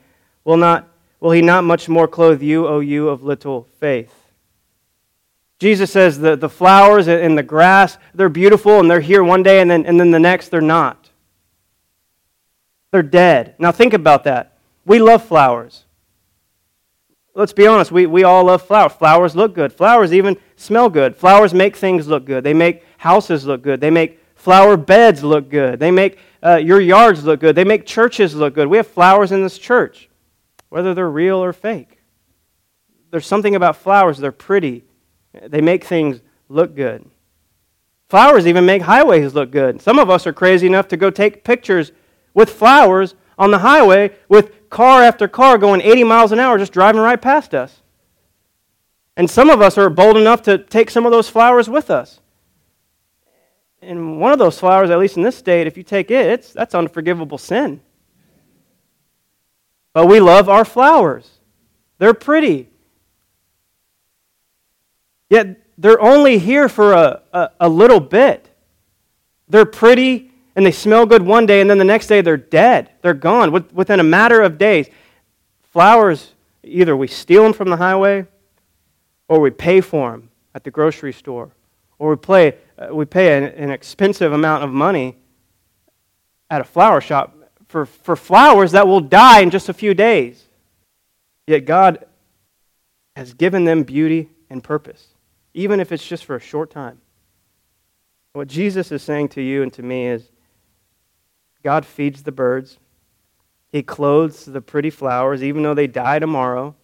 will, 0.45 0.57
not, 0.57 0.87
will 1.19 1.31
he 1.31 1.41
not 1.41 1.65
much 1.65 1.89
more 1.89 2.07
clothe 2.07 2.41
you, 2.41 2.65
O 2.65 2.79
you 2.79 3.09
of 3.09 3.23
little 3.23 3.67
faith? 3.79 4.13
Jesus 5.59 5.91
says 5.91 6.19
the, 6.19 6.37
the 6.37 6.47
flowers 6.47 7.09
and 7.09 7.37
the 7.37 7.43
grass, 7.43 7.97
they're 8.13 8.29
beautiful 8.29 8.79
and 8.79 8.89
they're 8.89 9.01
here 9.01 9.23
one 9.23 9.43
day 9.43 9.59
and 9.59 9.69
then, 9.69 9.85
and 9.85 9.99
then 9.99 10.11
the 10.11 10.19
next 10.19 10.47
they're 10.47 10.61
not. 10.61 11.09
They're 12.91 13.03
dead. 13.03 13.55
Now 13.59 13.73
think 13.73 13.93
about 13.93 14.23
that. 14.23 14.57
We 14.85 14.99
love 14.99 15.25
flowers. 15.25 15.83
Let's 17.39 17.53
be 17.53 17.67
honest, 17.67 17.89
we, 17.89 18.05
we 18.05 18.25
all 18.25 18.43
love 18.43 18.63
flowers. 18.63 18.91
Flowers 18.91 19.33
look 19.33 19.55
good. 19.55 19.71
Flowers 19.71 20.11
even 20.11 20.35
smell 20.57 20.89
good. 20.89 21.15
Flowers 21.15 21.53
make 21.53 21.77
things 21.77 22.05
look 22.05 22.25
good. 22.25 22.43
They 22.43 22.53
make 22.53 22.83
houses 22.97 23.45
look 23.45 23.61
good. 23.61 23.79
They 23.79 23.89
make 23.89 24.19
flower 24.35 24.75
beds 24.75 25.23
look 25.23 25.49
good. 25.49 25.79
They 25.79 25.89
make 25.89 26.19
uh, 26.43 26.57
your 26.57 26.81
yards 26.81 27.23
look 27.23 27.39
good. 27.39 27.55
They 27.55 27.63
make 27.63 27.85
churches 27.85 28.35
look 28.35 28.55
good. 28.55 28.67
We 28.67 28.75
have 28.75 28.87
flowers 28.87 29.31
in 29.31 29.41
this 29.41 29.57
church, 29.57 30.09
whether 30.67 30.93
they're 30.93 31.09
real 31.09 31.41
or 31.41 31.53
fake. 31.53 31.99
There's 33.09 33.25
something 33.25 33.55
about 33.55 33.77
flowers, 33.77 34.17
they're 34.17 34.33
pretty. 34.33 34.83
They 35.31 35.61
make 35.61 35.85
things 35.85 36.19
look 36.49 36.75
good. 36.75 37.09
Flowers 38.09 38.47
even 38.47 38.65
make 38.65 38.81
highways 38.81 39.33
look 39.33 39.49
good. 39.49 39.81
Some 39.81 39.97
of 39.97 40.09
us 40.09 40.27
are 40.27 40.33
crazy 40.33 40.67
enough 40.67 40.89
to 40.89 40.97
go 40.97 41.09
take 41.09 41.45
pictures 41.45 41.93
with 42.33 42.49
flowers 42.49 43.15
on 43.37 43.51
the 43.51 43.59
highway 43.59 44.13
with 44.27 44.58
car 44.69 45.01
after 45.01 45.27
car 45.27 45.57
going 45.57 45.81
80 45.81 46.03
miles 46.03 46.31
an 46.31 46.39
hour 46.39 46.57
just 46.57 46.73
driving 46.73 47.01
right 47.01 47.21
past 47.21 47.53
us. 47.53 47.81
And 49.15 49.29
some 49.29 49.49
of 49.49 49.61
us 49.61 49.77
are 49.77 49.89
bold 49.89 50.17
enough 50.17 50.41
to 50.43 50.57
take 50.57 50.89
some 50.89 51.05
of 51.05 51.11
those 51.11 51.27
flowers 51.27 51.69
with 51.69 51.89
us. 51.89 52.21
And 53.81 54.19
one 54.19 54.31
of 54.31 54.39
those 54.39 54.59
flowers, 54.59 54.89
at 54.89 54.99
least 54.99 55.17
in 55.17 55.23
this 55.23 55.37
state, 55.37 55.67
if 55.67 55.77
you 55.77 55.83
take 55.83 56.11
it, 56.11 56.25
it's, 56.25 56.53
that's 56.53 56.75
unforgivable 56.75 57.37
sin. 57.37 57.81
But 59.93 60.07
we 60.07 60.19
love 60.19 60.49
our 60.49 60.65
flowers. 60.65 61.39
They're 61.97 62.13
pretty. 62.13 62.69
Yet 65.29 65.61
they're 65.77 66.01
only 66.01 66.39
here 66.39 66.69
for 66.69 66.93
a, 66.93 67.21
a, 67.33 67.49
a 67.61 67.69
little 67.69 67.99
bit. 67.99 68.49
They're 69.47 69.65
pretty 69.65 70.28
and 70.55 70.65
they 70.65 70.71
smell 70.71 71.05
good 71.05 71.21
one 71.21 71.45
day, 71.45 71.61
and 71.61 71.69
then 71.69 71.77
the 71.77 71.83
next 71.83 72.07
day 72.07 72.21
they're 72.21 72.37
dead. 72.37 72.89
They're 73.01 73.13
gone 73.13 73.51
within 73.73 73.99
a 73.99 74.03
matter 74.03 74.41
of 74.41 74.57
days. 74.57 74.89
Flowers, 75.63 76.33
either 76.63 76.95
we 76.95 77.07
steal 77.07 77.43
them 77.43 77.53
from 77.53 77.69
the 77.69 77.77
highway 77.77 78.25
or 79.27 79.39
we 79.39 79.51
pay 79.51 79.81
for 79.81 80.11
them 80.11 80.29
at 80.55 80.63
the 80.63 80.71
grocery 80.71 81.13
store 81.13 81.51
or 81.99 82.11
we, 82.11 82.15
play, 82.15 82.55
uh, 82.77 82.93
we 82.93 83.05
pay 83.05 83.37
an, 83.37 83.43
an 83.43 83.69
expensive 83.69 84.33
amount 84.33 84.63
of 84.63 84.71
money 84.71 85.15
at 86.49 86.61
a 86.61 86.63
flower 86.63 86.99
shop 86.99 87.35
for, 87.67 87.85
for 87.85 88.15
flowers 88.15 88.71
that 88.71 88.87
will 88.87 89.01
die 89.01 89.41
in 89.41 89.51
just 89.51 89.69
a 89.69 89.73
few 89.73 89.93
days. 89.93 90.47
Yet 91.45 91.65
God 91.65 92.05
has 93.15 93.33
given 93.33 93.65
them 93.65 93.83
beauty 93.83 94.29
and 94.49 94.63
purpose 94.63 95.09
even 95.53 95.79
if 95.79 95.91
it's 95.91 96.05
just 96.05 96.25
for 96.25 96.35
a 96.35 96.39
short 96.39 96.69
time. 96.69 96.99
What 98.33 98.47
Jesus 98.47 98.91
is 98.91 99.01
saying 99.01 99.29
to 99.29 99.41
you 99.41 99.63
and 99.63 99.73
to 99.73 99.83
me 99.83 100.07
is 100.07 100.31
God 101.63 101.85
feeds 101.85 102.23
the 102.23 102.31
birds, 102.31 102.77
He 103.71 103.83
clothes 103.83 104.45
the 104.45 104.61
pretty 104.61 104.89
flowers, 104.89 105.43
even 105.43 105.63
though 105.63 105.73
they 105.73 105.87
die 105.87 106.19
tomorrow. 106.19 106.75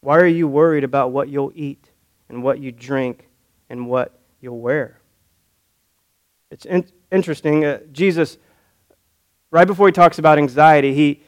Why 0.00 0.18
are 0.18 0.26
you 0.26 0.46
worried 0.46 0.84
about 0.84 1.10
what 1.10 1.28
you'll 1.28 1.52
eat 1.54 1.90
and 2.28 2.42
what 2.42 2.60
you 2.60 2.70
drink 2.70 3.28
and 3.68 3.88
what 3.88 4.18
you'll 4.40 4.60
wear? 4.60 5.00
It's 6.50 6.64
in- 6.64 6.86
interesting. 7.10 7.64
Uh, 7.64 7.80
Jesus, 7.90 8.38
right 9.50 9.66
before 9.66 9.88
he 9.88 9.92
talks 9.92 10.18
about 10.18 10.38
anxiety, 10.38 10.94
he, 10.94 11.22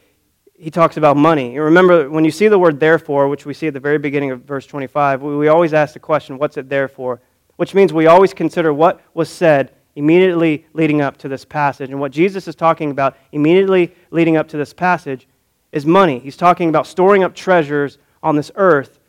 he 0.55 0.71
talks 0.71 0.97
about 0.97 1.17
money. 1.17 1.59
Remember, 1.59 2.09
when 2.09 2.25
you 2.25 2.31
see 2.31 2.47
the 2.47 2.59
word 2.59 2.79
therefore, 2.79 3.29
which 3.29 3.45
we 3.45 3.53
see 3.53 3.67
at 3.67 3.75
the 3.75 3.81
very 3.81 3.99
beginning 3.99 4.31
of 4.31 4.43
verse 4.43 4.67
25, 4.67 5.23
we, 5.23 5.37
we 5.37 5.49
always 5.49 5.75
ask 5.75 5.95
the 5.95 6.01
question, 6.01 6.39
what's 6.39 6.57
it 6.57 6.69
there 6.69 6.89
for? 6.89 7.21
Which 7.57 7.75
means 7.75 7.93
we 7.93 8.07
always 8.07 8.33
consider 8.33 8.73
what 8.73 9.01
was 9.13 9.29
said 9.29 9.73
immediately 9.99 10.65
leading 10.75 11.01
up 11.01 11.17
to 11.17 11.29
this 11.29 11.45
passage. 11.45 11.91
And 11.91 11.99
what 11.99 12.13
Jesus 12.13 12.47
is 12.47 12.55
talking 12.55 12.93
about 12.93 13.17
immediately 13.33 13.93
leading 14.13 14.37
up 14.37 14.47
to 14.49 14.57
this 14.57 14.73
passage 14.73 15.27
is 15.73 15.85
money. 15.85 16.21
He's 16.21 16.37
talking 16.37 16.69
about 16.69 16.87
storing 16.87 17.25
up 17.25 17.35
treasures 17.35 17.99
on 18.23 18.37
this 18.37 18.53
earth 18.55 19.01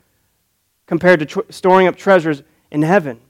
compared 0.88 1.20
to 1.20 1.28
tr- 1.28 1.52
storing 1.52 1.86
up 1.86 1.96
treasures 1.96 2.42
in 2.72 2.82
heaven. 2.82 3.22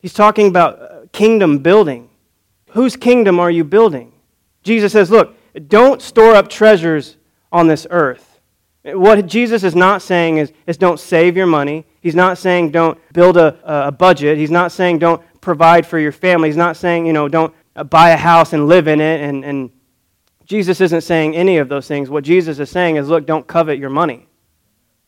He's 0.00 0.12
talking 0.12 0.48
about 0.48 0.80
uh, 0.80 1.06
kingdom 1.12 1.58
building. 1.60 2.10
Whose 2.72 2.94
kingdom 2.94 3.40
are 3.40 3.50
you 3.50 3.64
building? 3.64 4.12
Jesus 4.62 4.92
says, 4.92 5.10
look, 5.10 5.34
don't 5.68 6.02
store 6.02 6.34
up 6.34 6.48
treasures 6.48 7.16
on 7.50 7.68
this 7.68 7.86
earth. 7.88 8.38
What 8.84 9.26
Jesus 9.26 9.64
is 9.64 9.74
not 9.74 10.02
saying 10.02 10.38
is, 10.38 10.52
is 10.66 10.76
don't 10.76 11.00
save 11.00 11.36
your 11.38 11.46
money. 11.46 11.86
He's 12.02 12.14
not 12.14 12.36
saying 12.36 12.72
don't 12.72 12.98
build 13.14 13.38
a, 13.38 13.86
a 13.86 13.92
budget. 13.92 14.36
He's 14.36 14.50
not 14.50 14.72
saying 14.72 14.98
don't 14.98 15.22
provide 15.42 15.86
for 15.86 15.98
your 15.98 16.12
family. 16.12 16.48
He's 16.48 16.56
not 16.56 16.78
saying, 16.78 17.04
you 17.04 17.12
know, 17.12 17.28
don't 17.28 17.54
buy 17.90 18.10
a 18.10 18.16
house 18.16 18.54
and 18.54 18.66
live 18.66 18.88
in 18.88 19.02
it. 19.02 19.20
And, 19.20 19.44
and 19.44 19.70
Jesus 20.46 20.80
isn't 20.80 21.02
saying 21.02 21.36
any 21.36 21.58
of 21.58 21.68
those 21.68 21.86
things. 21.86 22.08
What 22.08 22.24
Jesus 22.24 22.58
is 22.58 22.70
saying 22.70 22.96
is, 22.96 23.08
look, 23.08 23.26
don't 23.26 23.46
covet 23.46 23.78
your 23.78 23.90
money. 23.90 24.26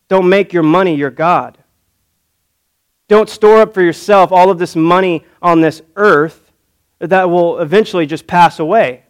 Don't 0.09 0.29
make 0.29 0.53
your 0.53 0.62
money 0.62 0.94
your 0.94 1.11
God. 1.11 1.57
Don't 3.09 3.31
store 3.31 3.62
up 3.62 3.73
for 3.73 3.81
yourself 3.81 4.31
all 4.31 4.51
of 4.51 4.59
this 4.59 4.77
money 4.77 5.25
on 5.40 5.62
this 5.62 5.81
earth 5.97 6.53
that 6.99 7.31
will 7.31 7.59
eventually 7.61 8.05
just 8.05 8.27
pass 8.27 8.59
away 8.59 9.05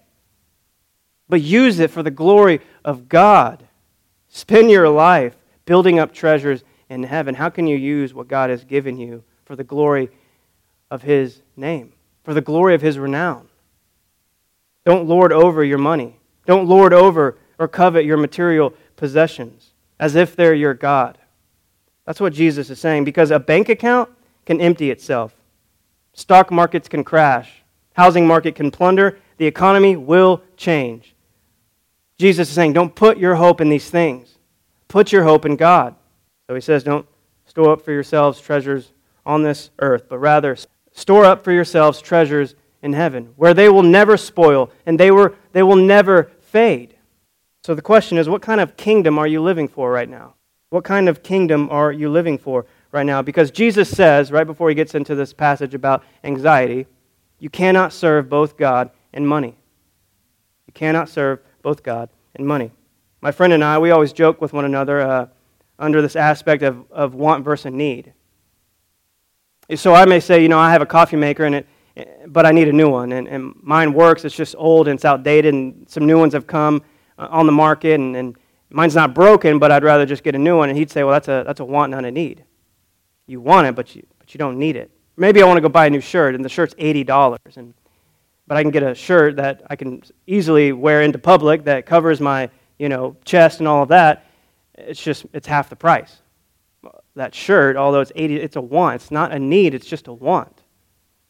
but 1.29 1.41
use 1.41 1.79
it 1.79 1.91
for 1.91 2.03
the 2.03 2.11
glory 2.11 2.61
of 2.85 3.09
God. 3.09 3.67
Spend 4.29 4.71
your 4.71 4.89
life 4.89 5.37
building 5.65 5.99
up 5.99 6.13
treasures 6.13 6.65
in 6.89 7.03
heaven. 7.03 7.35
How 7.35 7.49
can 7.49 7.67
you 7.67 7.77
use 7.77 8.13
what 8.13 8.29
God 8.29 8.51
has 8.51 8.65
given 8.65 8.99
you 8.99 9.25
for 9.45 9.57
the 9.57 9.65
glory 9.65 10.11
of 10.91 11.03
His 11.03 11.43
name, 11.57 11.93
for 12.23 12.35
the 12.35 12.41
glory 12.41 12.75
of 12.75 12.83
His 12.83 12.99
renown? 12.99 13.49
Don't 14.85 15.09
lord 15.09 15.33
over 15.33 15.65
your 15.65 15.79
money. 15.79 16.19
Don't 16.47 16.69
lord 16.69 16.93
over 16.93 17.39
or 17.59 17.69
covet 17.69 18.05
your 18.05 18.17
material 18.17 18.75
possessions 18.97 19.73
as 19.99 20.15
if 20.15 20.37
they're 20.37 20.55
your 20.55 20.75
God. 20.75 21.19
That's 22.05 22.21
what 22.21 22.35
Jesus 22.35 22.69
is 22.69 22.79
saying 22.79 23.05
because 23.05 23.31
a 23.31 23.39
bank 23.39 23.69
account 23.69 24.11
can 24.45 24.61
empty 24.61 24.91
itself. 24.91 25.35
Stock 26.13 26.51
markets 26.51 26.89
can 26.89 27.03
crash. 27.03 27.63
Housing 27.95 28.27
market 28.27 28.55
can 28.55 28.71
plunder. 28.71 29.19
The 29.39 29.47
economy 29.47 29.97
will 29.97 30.43
change. 30.57 31.15
Jesus 32.19 32.49
is 32.49 32.55
saying, 32.55 32.73
don't 32.73 32.95
put 32.95 33.19
your 33.19 33.37
hope 33.37 33.61
in 33.61 33.69
these 33.69 33.89
things. 33.91 34.37
Put 34.89 35.13
your 35.13 35.25
hope 35.25 35.45
in 35.47 35.57
God. 35.57 35.95
So 36.47 36.55
he 36.55 36.61
says, 36.61 36.85
don't 36.85 37.07
store 37.47 37.73
up 37.73 37.83
for 37.83 37.93
yourselves 37.93 38.41
treasures 38.41 38.93
on 39.25 39.43
this 39.43 39.71
earth, 39.79 40.05
but 40.09 40.19
rather 40.19 40.57
store 40.95 41.27
up 41.27 41.45
for 41.45 41.53
yourselves 41.53 42.01
treasures 42.01 42.55
in 42.81 42.95
heaven, 42.95 43.35
where 43.37 43.53
they 43.53 43.69
will 43.69 43.83
never 43.83 44.17
spoil 44.17 44.71
and 44.87 44.99
they, 44.99 45.11
were, 45.11 45.35
they 45.53 45.63
will 45.63 45.77
never 45.77 46.31
fade. 46.41 46.97
So 47.63 47.75
the 47.75 47.83
question 47.83 48.17
is, 48.17 48.29
what 48.29 48.43
kind 48.43 48.61
of 48.61 48.77
kingdom 48.77 49.19
are 49.19 49.27
you 49.27 49.43
living 49.43 49.69
for 49.69 49.91
right 49.91 50.09
now? 50.09 50.35
What 50.71 50.85
kind 50.85 51.09
of 51.09 51.23
kingdom 51.23 51.69
are 51.71 51.93
you 51.93 52.11
living 52.11 52.39
for 52.39 52.67
right 52.93 53.07
now? 53.07 53.23
Because 53.23 53.51
Jesus 53.51 53.89
says, 53.89 54.33
right 54.33 54.47
before 54.47 54.69
he 54.69 54.75
gets 54.75 54.95
into 54.95 55.15
this 55.15 55.33
passage 55.33 55.75
about 55.75 56.05
anxiety, 56.23 56.87
you 57.39 57.51
cannot 57.51 57.93
serve 57.93 58.29
both 58.29 58.57
God 58.57 58.91
and 59.13 59.27
money. 59.27 59.57
You 60.67 60.73
cannot 60.73 61.09
serve 61.09 61.41
both 61.63 61.83
God 61.83 62.09
and 62.35 62.47
money. 62.47 62.71
My 63.21 63.33
friend 63.33 63.53
and 63.53 63.65
I, 63.65 63.79
we 63.79 63.91
always 63.91 64.13
joke 64.13 64.41
with 64.41 64.53
one 64.53 64.65
another 64.65 65.01
uh, 65.01 65.27
under 65.79 66.03
this 66.03 66.17
aspect 66.17 66.63
of, 66.63 66.85
of 66.93 67.15
want 67.15 67.45
versus 67.45 67.73
need. 67.73 68.13
So 69.75 69.95
I 69.95 70.05
may 70.05 70.21
say, 70.21 70.43
you 70.43 70.49
know, 70.49 70.59
I 70.59 70.71
have 70.73 70.83
a 70.83 70.87
coffee 70.87 71.17
maker, 71.17 71.45
and 71.45 71.55
it, 71.57 71.69
but 72.27 72.45
I 72.45 72.53
need 72.53 72.69
a 72.69 72.73
new 72.73 72.91
one. 72.91 73.13
And, 73.13 73.29
and 73.29 73.55
mine 73.63 73.93
works, 73.93 74.25
it's 74.25 74.35
just 74.35 74.55
old 74.59 74.89
and 74.89 74.97
it's 74.97 75.05
outdated, 75.05 75.55
and 75.55 75.89
some 75.89 76.07
new 76.07 76.19
ones 76.19 76.33
have 76.33 76.47
come 76.47 76.83
uh, 77.19 77.29
on 77.31 77.47
the 77.47 77.53
market, 77.53 77.95
and, 77.95 78.17
and 78.17 78.37
mine's 78.71 78.95
not 78.95 79.15
broken, 79.15 79.59
but 79.59 79.71
I'd 79.71 79.85
rather 79.85 80.05
just 80.05 80.23
get 80.23 80.35
a 80.35 80.39
new 80.39 80.57
one. 80.57 80.69
And 80.69 80.77
he'd 80.77 80.91
say, 80.91 81.03
well, 81.05 81.13
that's 81.13 81.29
a, 81.29 81.45
that's 81.47 81.61
a 81.61 81.65
want, 81.65 81.91
not 81.91 82.05
a 82.05 82.11
need. 82.11 82.45
You 83.27 83.41
want 83.41 83.67
it, 83.67 83.75
but 83.75 83.95
you, 83.95 84.07
but 84.19 84.35
you 84.35 84.39
don't 84.39 84.59
need 84.59 84.77
it. 84.77 84.91
Maybe 85.17 85.43
I 85.43 85.47
want 85.47 85.57
to 85.57 85.61
go 85.63 85.69
buy 85.69 85.87
a 85.87 85.91
new 85.91 86.01
shirt, 86.01 86.35
and 86.35 86.45
the 86.45 86.49
shirt's 86.49 86.75
$80. 86.75 87.39
And 87.57 87.75
but 88.47 88.57
I 88.57 88.63
can 88.63 88.71
get 88.71 88.83
a 88.83 88.95
shirt 88.95 89.37
that 89.37 89.63
I 89.71 89.77
can 89.77 90.03
easily 90.27 90.73
wear 90.73 91.03
into 91.03 91.19
public 91.19 91.65
that 91.65 91.87
covers 91.87 92.21
my, 92.21 92.51
you 92.79 92.89
know, 92.89 93.17
chest 93.25 93.61
and 93.61 93.69
all 93.69 93.83
of 93.83 93.89
that. 93.89 94.27
It's 94.75 95.03
just 95.03 95.25
it's 95.33 95.47
half 95.47 95.71
the 95.71 95.77
price. 95.77 96.21
That 97.17 97.35
shirt, 97.35 97.77
although 97.77 98.01
it's 98.01 98.13
80, 98.15 98.37
it's 98.37 98.57
a 98.57 98.61
want. 98.61 98.97
It's 98.97 99.11
not 99.11 99.33
a 99.33 99.39
need, 99.39 99.75
it's 99.75 99.87
just 99.87 100.09
a 100.09 100.13
want. 100.13 100.63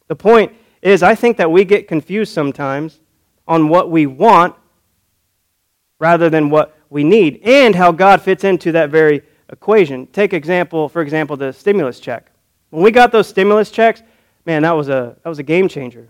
The 0.08 0.16
point 0.16 0.52
is 0.80 1.02
I 1.02 1.14
think 1.14 1.36
that 1.36 1.50
we 1.50 1.64
get 1.64 1.88
confused 1.88 2.32
sometimes 2.32 3.00
on 3.46 3.68
what 3.68 3.90
we 3.90 4.06
want 4.06 4.54
rather 5.98 6.30
than 6.30 6.50
what 6.50 6.76
we 6.90 7.04
need 7.04 7.40
and 7.44 7.74
how 7.74 7.92
God 7.92 8.22
fits 8.22 8.44
into 8.44 8.72
that 8.72 8.90
very 8.90 9.22
equation. 9.50 10.06
Take 10.08 10.32
example, 10.32 10.88
for 10.88 11.02
example, 11.02 11.36
the 11.36 11.52
stimulus 11.52 12.00
check. 12.00 12.30
When 12.70 12.82
we 12.82 12.90
got 12.90 13.12
those 13.12 13.28
stimulus 13.28 13.70
checks, 13.70 14.02
man, 14.46 14.62
that 14.62 14.72
was 14.72 14.88
a 14.88 15.16
that 15.22 15.28
was 15.28 15.38
a 15.38 15.42
game 15.42 15.68
changer. 15.68 16.08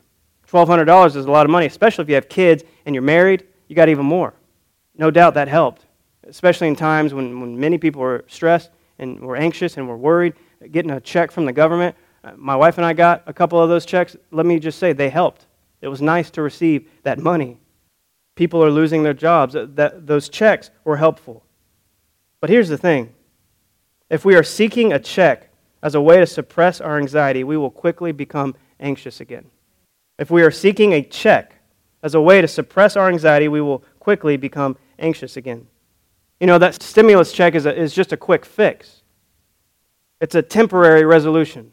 $1,200 0.48 1.16
is 1.16 1.26
a 1.26 1.30
lot 1.30 1.44
of 1.44 1.50
money, 1.50 1.66
especially 1.66 2.02
if 2.02 2.08
you 2.08 2.14
have 2.14 2.28
kids 2.28 2.62
and 2.86 2.94
you're 2.94 3.02
married, 3.02 3.44
you 3.66 3.74
got 3.74 3.88
even 3.88 4.06
more. 4.06 4.34
No 4.96 5.10
doubt 5.10 5.34
that 5.34 5.48
helped, 5.48 5.84
especially 6.28 6.68
in 6.68 6.76
times 6.76 7.12
when, 7.12 7.40
when 7.40 7.58
many 7.58 7.76
people 7.76 8.00
were 8.00 8.24
stressed 8.28 8.70
and 8.98 9.20
we're 9.20 9.36
anxious 9.36 9.76
and 9.76 9.88
we're 9.88 9.96
worried. 9.96 10.34
getting 10.70 10.90
a 10.90 11.00
check 11.00 11.30
from 11.30 11.44
the 11.44 11.52
government. 11.52 11.96
Uh, 12.22 12.32
my 12.36 12.56
wife 12.56 12.78
and 12.78 12.86
I 12.86 12.92
got 12.92 13.22
a 13.26 13.32
couple 13.32 13.60
of 13.60 13.68
those 13.68 13.84
checks. 13.84 14.16
Let 14.30 14.46
me 14.46 14.58
just 14.58 14.78
say, 14.78 14.92
they 14.92 15.10
helped. 15.10 15.46
It 15.80 15.88
was 15.88 16.00
nice 16.00 16.30
to 16.32 16.42
receive 16.42 16.88
that 17.02 17.18
money. 17.18 17.58
People 18.34 18.64
are 18.64 18.70
losing 18.70 19.02
their 19.02 19.14
jobs. 19.14 19.54
Uh, 19.54 19.66
that, 19.74 20.06
those 20.06 20.28
checks 20.28 20.70
were 20.84 20.96
helpful. 20.96 21.44
But 22.40 22.50
here's 22.50 22.68
the 22.68 22.78
thing 22.78 23.14
if 24.10 24.24
we 24.24 24.34
are 24.34 24.42
seeking 24.42 24.92
a 24.92 24.98
check 24.98 25.50
as 25.82 25.94
a 25.94 26.00
way 26.00 26.18
to 26.18 26.26
suppress 26.26 26.80
our 26.80 26.98
anxiety, 26.98 27.44
we 27.44 27.56
will 27.56 27.70
quickly 27.70 28.12
become 28.12 28.54
anxious 28.80 29.20
again. 29.20 29.50
If 30.18 30.30
we 30.30 30.42
are 30.42 30.50
seeking 30.50 30.94
a 30.94 31.02
check 31.02 31.56
as 32.02 32.14
a 32.14 32.20
way 32.20 32.40
to 32.40 32.48
suppress 32.48 32.96
our 32.96 33.08
anxiety, 33.08 33.48
we 33.48 33.60
will 33.60 33.82
quickly 33.98 34.36
become 34.36 34.76
anxious 34.98 35.36
again. 35.36 35.66
You 36.44 36.46
know, 36.46 36.58
that 36.58 36.82
stimulus 36.82 37.32
check 37.32 37.54
is, 37.54 37.64
a, 37.64 37.74
is 37.74 37.94
just 37.94 38.12
a 38.12 38.18
quick 38.18 38.44
fix, 38.44 39.00
it's 40.20 40.34
a 40.34 40.42
temporary 40.42 41.06
resolution. 41.06 41.72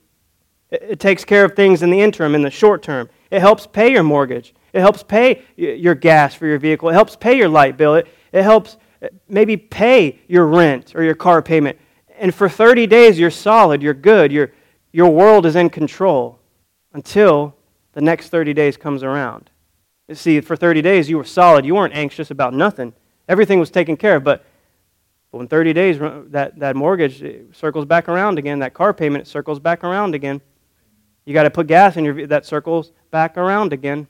It, 0.70 0.82
it 0.92 1.00
takes 1.02 1.26
care 1.26 1.44
of 1.44 1.58
things 1.58 1.84
in 1.84 1.90
the 1.90 2.00
interim, 2.00 2.36
in 2.36 2.42
the 2.42 2.50
short 2.50 2.82
term. 2.82 3.10
It 3.32 3.42
helps 3.42 3.68
pay 3.68 3.92
your 3.92 4.04
mortgage, 4.04 4.56
it 4.72 4.80
helps 4.80 5.04
pay 5.04 5.42
your 5.58 5.94
gas 5.94 6.36
for 6.36 6.48
your 6.48 6.58
vehicle, 6.58 6.88
it 6.88 6.94
helps 6.94 7.18
pay 7.18 7.38
your 7.38 7.50
light 7.50 7.76
bill, 7.76 7.96
it, 7.96 8.08
it 8.32 8.44
helps 8.44 8.78
uh, 9.04 9.10
maybe 9.28 9.58
pay 9.58 10.22
your 10.30 10.48
rent 10.48 10.96
or 10.96 11.04
your 11.04 11.16
car 11.16 11.42
payment. 11.42 11.78
And 12.18 12.34
for 12.34 12.48
30 12.48 12.88
days, 12.88 13.20
you're 13.20 13.30
solid, 13.30 13.84
you're 13.84 13.94
good, 13.94 14.32
your, 14.32 14.54
your 14.94 15.10
world 15.10 15.46
is 15.46 15.58
in 15.58 15.70
control 15.70 16.40
until 16.94 17.58
the 17.92 18.00
next 18.00 18.30
30 18.30 18.54
days 18.54 18.78
comes 18.78 19.04
around. 19.04 19.50
You 20.08 20.16
see, 20.16 20.40
for 20.40 20.56
30 20.56 20.82
days, 20.82 21.10
you 21.10 21.18
were 21.18 21.26
solid. 21.26 21.66
You 21.66 21.76
weren't 21.76 21.94
anxious 21.94 22.32
about 22.32 22.54
nothing. 22.54 22.94
Everything 23.28 23.60
was 23.60 23.70
taken 23.70 23.98
care 23.98 24.16
of. 24.16 24.24
But, 24.24 24.46
but 25.32 25.38
when 25.38 25.48
30 25.48 25.74
days, 25.74 25.98
that, 26.32 26.60
that 26.60 26.76
mortgage 26.76 27.24
circles 27.56 27.86
back 27.86 28.10
around 28.10 28.38
again, 28.38 28.60
that 28.60 28.74
car 28.74 28.94
payment 28.94 29.28
circles 29.28 29.60
back 29.60 29.84
around 29.84 30.14
again. 30.14 30.42
You 31.24 31.34
got 31.34 31.44
to 31.44 31.50
put 31.50 31.68
gas 31.68 31.96
in 31.96 32.04
your 32.04 32.28
that 32.28 32.46
circles 32.46 32.92
back 33.12 33.38
around 33.38 33.72
again. 33.72 34.08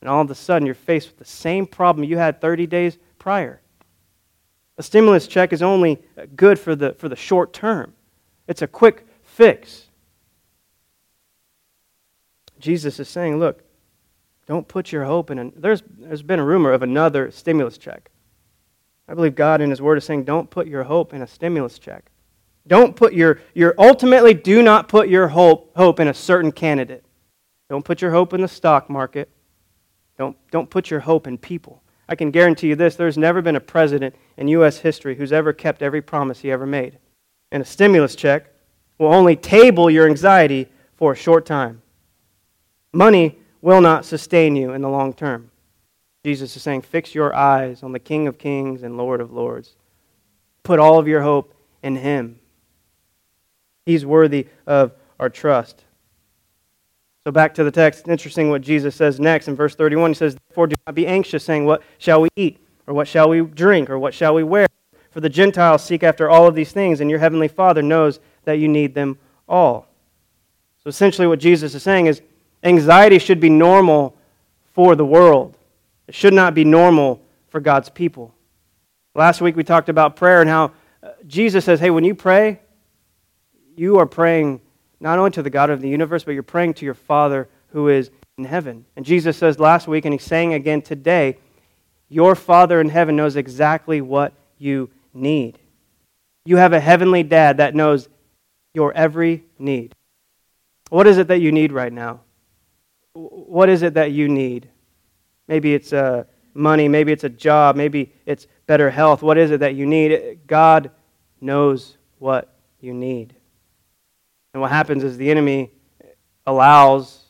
And 0.00 0.08
all 0.08 0.22
of 0.22 0.30
a 0.30 0.34
sudden, 0.34 0.64
you're 0.64 0.74
faced 0.74 1.08
with 1.08 1.18
the 1.18 1.24
same 1.24 1.66
problem 1.66 2.04
you 2.04 2.16
had 2.16 2.40
30 2.40 2.66
days 2.66 2.98
prior. 3.18 3.60
A 4.78 4.82
stimulus 4.82 5.26
check 5.26 5.52
is 5.52 5.62
only 5.62 6.02
uh, 6.18 6.26
good 6.34 6.58
for 6.58 6.74
the, 6.74 6.94
for 6.94 7.08
the 7.08 7.16
short 7.16 7.52
term, 7.52 7.94
it's 8.48 8.62
a 8.62 8.66
quick 8.66 9.06
fix. 9.22 9.86
Jesus 12.58 12.98
is 12.98 13.08
saying, 13.08 13.38
look, 13.38 13.62
don't 14.46 14.66
put 14.66 14.90
your 14.90 15.04
hope 15.04 15.30
in. 15.30 15.38
An, 15.38 15.52
there's, 15.56 15.82
there's 15.98 16.22
been 16.22 16.38
a 16.38 16.44
rumor 16.44 16.72
of 16.72 16.82
another 16.82 17.30
stimulus 17.30 17.76
check. 17.76 18.10
I 19.08 19.14
believe 19.14 19.34
God 19.34 19.60
in 19.60 19.70
His 19.70 19.82
Word 19.82 19.98
is 19.98 20.04
saying, 20.04 20.24
don't 20.24 20.48
put 20.48 20.66
your 20.66 20.84
hope 20.84 21.12
in 21.12 21.22
a 21.22 21.26
stimulus 21.26 21.78
check. 21.78 22.10
Don't 22.66 22.96
put 22.96 23.12
your, 23.12 23.40
your 23.54 23.74
ultimately 23.78 24.32
do 24.32 24.62
not 24.62 24.88
put 24.88 25.08
your 25.08 25.28
hope, 25.28 25.76
hope 25.76 26.00
in 26.00 26.08
a 26.08 26.14
certain 26.14 26.50
candidate. 26.50 27.04
Don't 27.68 27.84
put 27.84 28.00
your 28.00 28.10
hope 28.10 28.32
in 28.32 28.40
the 28.40 28.48
stock 28.48 28.88
market. 28.88 29.28
Don't, 30.16 30.36
don't 30.50 30.70
put 30.70 30.90
your 30.90 31.00
hope 31.00 31.26
in 31.26 31.36
people. 31.36 31.82
I 32.08 32.14
can 32.14 32.30
guarantee 32.30 32.68
you 32.68 32.76
this 32.76 32.96
there's 32.96 33.18
never 33.18 33.42
been 33.42 33.56
a 33.56 33.60
president 33.60 34.14
in 34.36 34.48
U.S. 34.48 34.78
history 34.78 35.16
who's 35.16 35.32
ever 35.32 35.52
kept 35.52 35.82
every 35.82 36.02
promise 36.02 36.40
he 36.40 36.50
ever 36.50 36.66
made. 36.66 36.98
And 37.50 37.62
a 37.62 37.66
stimulus 37.66 38.14
check 38.14 38.46
will 38.98 39.12
only 39.12 39.36
table 39.36 39.90
your 39.90 40.08
anxiety 40.08 40.68
for 40.96 41.12
a 41.12 41.16
short 41.16 41.46
time. 41.46 41.82
Money 42.92 43.38
will 43.60 43.80
not 43.80 44.04
sustain 44.04 44.54
you 44.56 44.72
in 44.72 44.82
the 44.82 44.88
long 44.88 45.12
term. 45.12 45.50
Jesus 46.24 46.56
is 46.56 46.62
saying, 46.62 46.82
Fix 46.82 47.14
your 47.14 47.34
eyes 47.34 47.82
on 47.82 47.92
the 47.92 47.98
King 47.98 48.26
of 48.26 48.38
Kings 48.38 48.82
and 48.82 48.96
Lord 48.96 49.20
of 49.20 49.32
Lords. 49.32 49.74
Put 50.62 50.78
all 50.78 50.98
of 50.98 51.06
your 51.06 51.22
hope 51.22 51.54
in 51.82 51.96
Him. 51.96 52.38
He's 53.84 54.06
worthy 54.06 54.48
of 54.66 54.92
our 55.20 55.28
trust. 55.28 55.84
So 57.24 57.30
back 57.30 57.54
to 57.54 57.64
the 57.64 57.70
text. 57.70 58.08
Interesting 58.08 58.50
what 58.50 58.62
Jesus 58.62 58.94
says 58.94 59.20
next 59.20 59.48
in 59.48 59.56
verse 59.56 59.74
31. 59.74 60.10
He 60.10 60.14
says, 60.14 60.36
Therefore, 60.48 60.66
do 60.66 60.76
not 60.86 60.94
be 60.94 61.06
anxious, 61.06 61.44
saying, 61.44 61.64
What 61.66 61.82
shall 61.98 62.22
we 62.22 62.28
eat? 62.36 62.58
Or 62.86 62.94
what 62.94 63.08
shall 63.08 63.28
we 63.28 63.42
drink? 63.42 63.90
Or 63.90 63.98
what 63.98 64.14
shall 64.14 64.34
we 64.34 64.42
wear? 64.42 64.66
For 65.10 65.20
the 65.20 65.28
Gentiles 65.28 65.84
seek 65.84 66.02
after 66.02 66.28
all 66.28 66.46
of 66.46 66.54
these 66.54 66.72
things, 66.72 67.00
and 67.00 67.08
your 67.08 67.18
heavenly 67.18 67.48
Father 67.48 67.82
knows 67.82 68.20
that 68.44 68.58
you 68.58 68.68
need 68.68 68.94
them 68.94 69.18
all. 69.48 69.86
So 70.82 70.88
essentially, 70.88 71.26
what 71.26 71.38
Jesus 71.38 71.74
is 71.74 71.82
saying 71.82 72.06
is 72.06 72.20
anxiety 72.62 73.18
should 73.18 73.40
be 73.40 73.48
normal 73.48 74.16
for 74.72 74.96
the 74.96 75.06
world, 75.06 75.56
it 76.06 76.14
should 76.14 76.34
not 76.34 76.54
be 76.54 76.64
normal 76.64 77.22
for 77.48 77.60
God's 77.60 77.88
people. 77.88 78.34
Last 79.14 79.40
week, 79.40 79.56
we 79.56 79.64
talked 79.64 79.88
about 79.88 80.16
prayer 80.16 80.40
and 80.40 80.50
how 80.50 80.72
uh, 81.02 81.10
Jesus 81.26 81.64
says, 81.64 81.80
Hey, 81.80 81.90
when 81.90 82.04
you 82.04 82.14
pray, 82.14 82.60
you 83.76 83.98
are 83.98 84.06
praying 84.06 84.60
not 85.00 85.18
only 85.18 85.30
to 85.32 85.42
the 85.42 85.50
God 85.50 85.70
of 85.70 85.80
the 85.80 85.88
universe, 85.88 86.24
but 86.24 86.32
you're 86.32 86.42
praying 86.42 86.74
to 86.74 86.84
your 86.84 86.94
Father 86.94 87.48
who 87.68 87.88
is 87.88 88.10
in 88.38 88.44
heaven. 88.44 88.84
And 88.96 89.04
Jesus 89.04 89.36
says 89.36 89.58
last 89.58 89.86
week, 89.86 90.04
and 90.04 90.14
he's 90.14 90.22
saying 90.22 90.54
again 90.54 90.82
today, 90.82 91.38
your 92.08 92.34
Father 92.34 92.80
in 92.80 92.88
heaven 92.88 93.16
knows 93.16 93.36
exactly 93.36 94.00
what 94.00 94.32
you 94.58 94.90
need. 95.12 95.58
You 96.44 96.56
have 96.56 96.72
a 96.72 96.80
heavenly 96.80 97.22
dad 97.22 97.58
that 97.58 97.74
knows 97.74 98.08
your 98.74 98.92
every 98.92 99.44
need. 99.58 99.94
What 100.90 101.06
is 101.06 101.18
it 101.18 101.28
that 101.28 101.40
you 101.40 101.52
need 101.52 101.72
right 101.72 101.92
now? 101.92 102.20
What 103.14 103.68
is 103.68 103.82
it 103.82 103.94
that 103.94 104.12
you 104.12 104.28
need? 104.28 104.68
Maybe 105.48 105.74
it's 105.74 105.92
uh, 105.92 106.24
money, 106.54 106.88
maybe 106.88 107.12
it's 107.12 107.24
a 107.24 107.28
job, 107.28 107.76
maybe 107.76 108.12
it's 108.26 108.46
better 108.66 108.90
health. 108.90 109.22
What 109.22 109.38
is 109.38 109.50
it 109.50 109.60
that 109.60 109.74
you 109.74 109.86
need? 109.86 110.40
God 110.46 110.90
knows 111.40 111.96
what 112.18 112.54
you 112.80 112.94
need. 112.94 113.34
And 114.52 114.60
what 114.60 114.70
happens 114.70 115.04
is 115.04 115.16
the 115.16 115.30
enemy 115.30 115.70
allows 116.46 117.24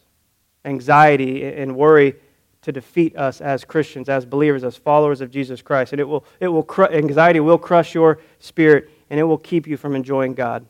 anxiety 0.65 1.45
and 1.45 1.77
worry 1.77 2.17
to 2.63 2.73
defeat 2.73 3.17
us 3.17 3.41
as 3.41 3.65
Christians, 3.65 4.09
as 4.09 4.25
believers, 4.25 4.65
as 4.65 4.77
followers 4.77 5.21
of 5.21 5.31
Jesus 5.31 5.61
Christ. 5.61 5.93
And 5.93 6.01
it 6.01 6.05
will, 6.05 6.25
it 6.41 6.49
will 6.49 6.67
anxiety 6.91 7.41
will 7.41 7.59
crush 7.59 7.95
your 7.95 8.21
spirit 8.39 8.91
and 9.11 9.21
it 9.21 9.25
will 9.25 9.39
keep 9.39 9.67
you 9.67 9.77
from 9.77 9.95
enjoying 9.95 10.35
God. 10.35 10.65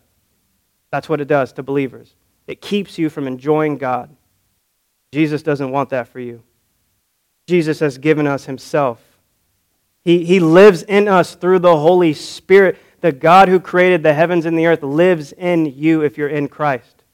That's 0.91 1.09
what 1.09 1.21
it 1.21 1.29
does 1.29 1.53
to 1.55 1.63
believers. 1.63 2.15
It 2.47 2.61
keeps 2.61 2.99
you 2.99 3.09
from 3.09 3.27
enjoying 3.27 3.79
God. 3.79 4.15
Jesus 5.13 5.43
doesn't 5.43 5.71
want 5.71 5.91
that 5.91 6.09
for 6.09 6.21
you. 6.21 6.43
Jesus 7.47 7.81
has 7.81 7.99
given 7.99 8.27
us 8.27 8.47
himself. 8.47 9.01
He, 10.03 10.25
he 10.25 10.41
lives 10.41 10.83
in 10.83 11.09
us 11.09 11.35
through 11.35 11.61
the 11.61 11.77
Holy 11.77 12.13
Spirit 12.13 12.79
the 13.01 13.13
God 13.13 13.49
who 13.49 13.61
created 13.61 14.03
the 14.03 14.15
heavens 14.15 14.47
and 14.47 14.59
the 14.59 14.67
earth 14.67 14.83
lives 14.83 15.33
in 15.33 15.67
you 15.67 16.01
if 16.01 16.17
you're 16.17 16.29
in 16.29 16.49
Christ. 16.49 17.05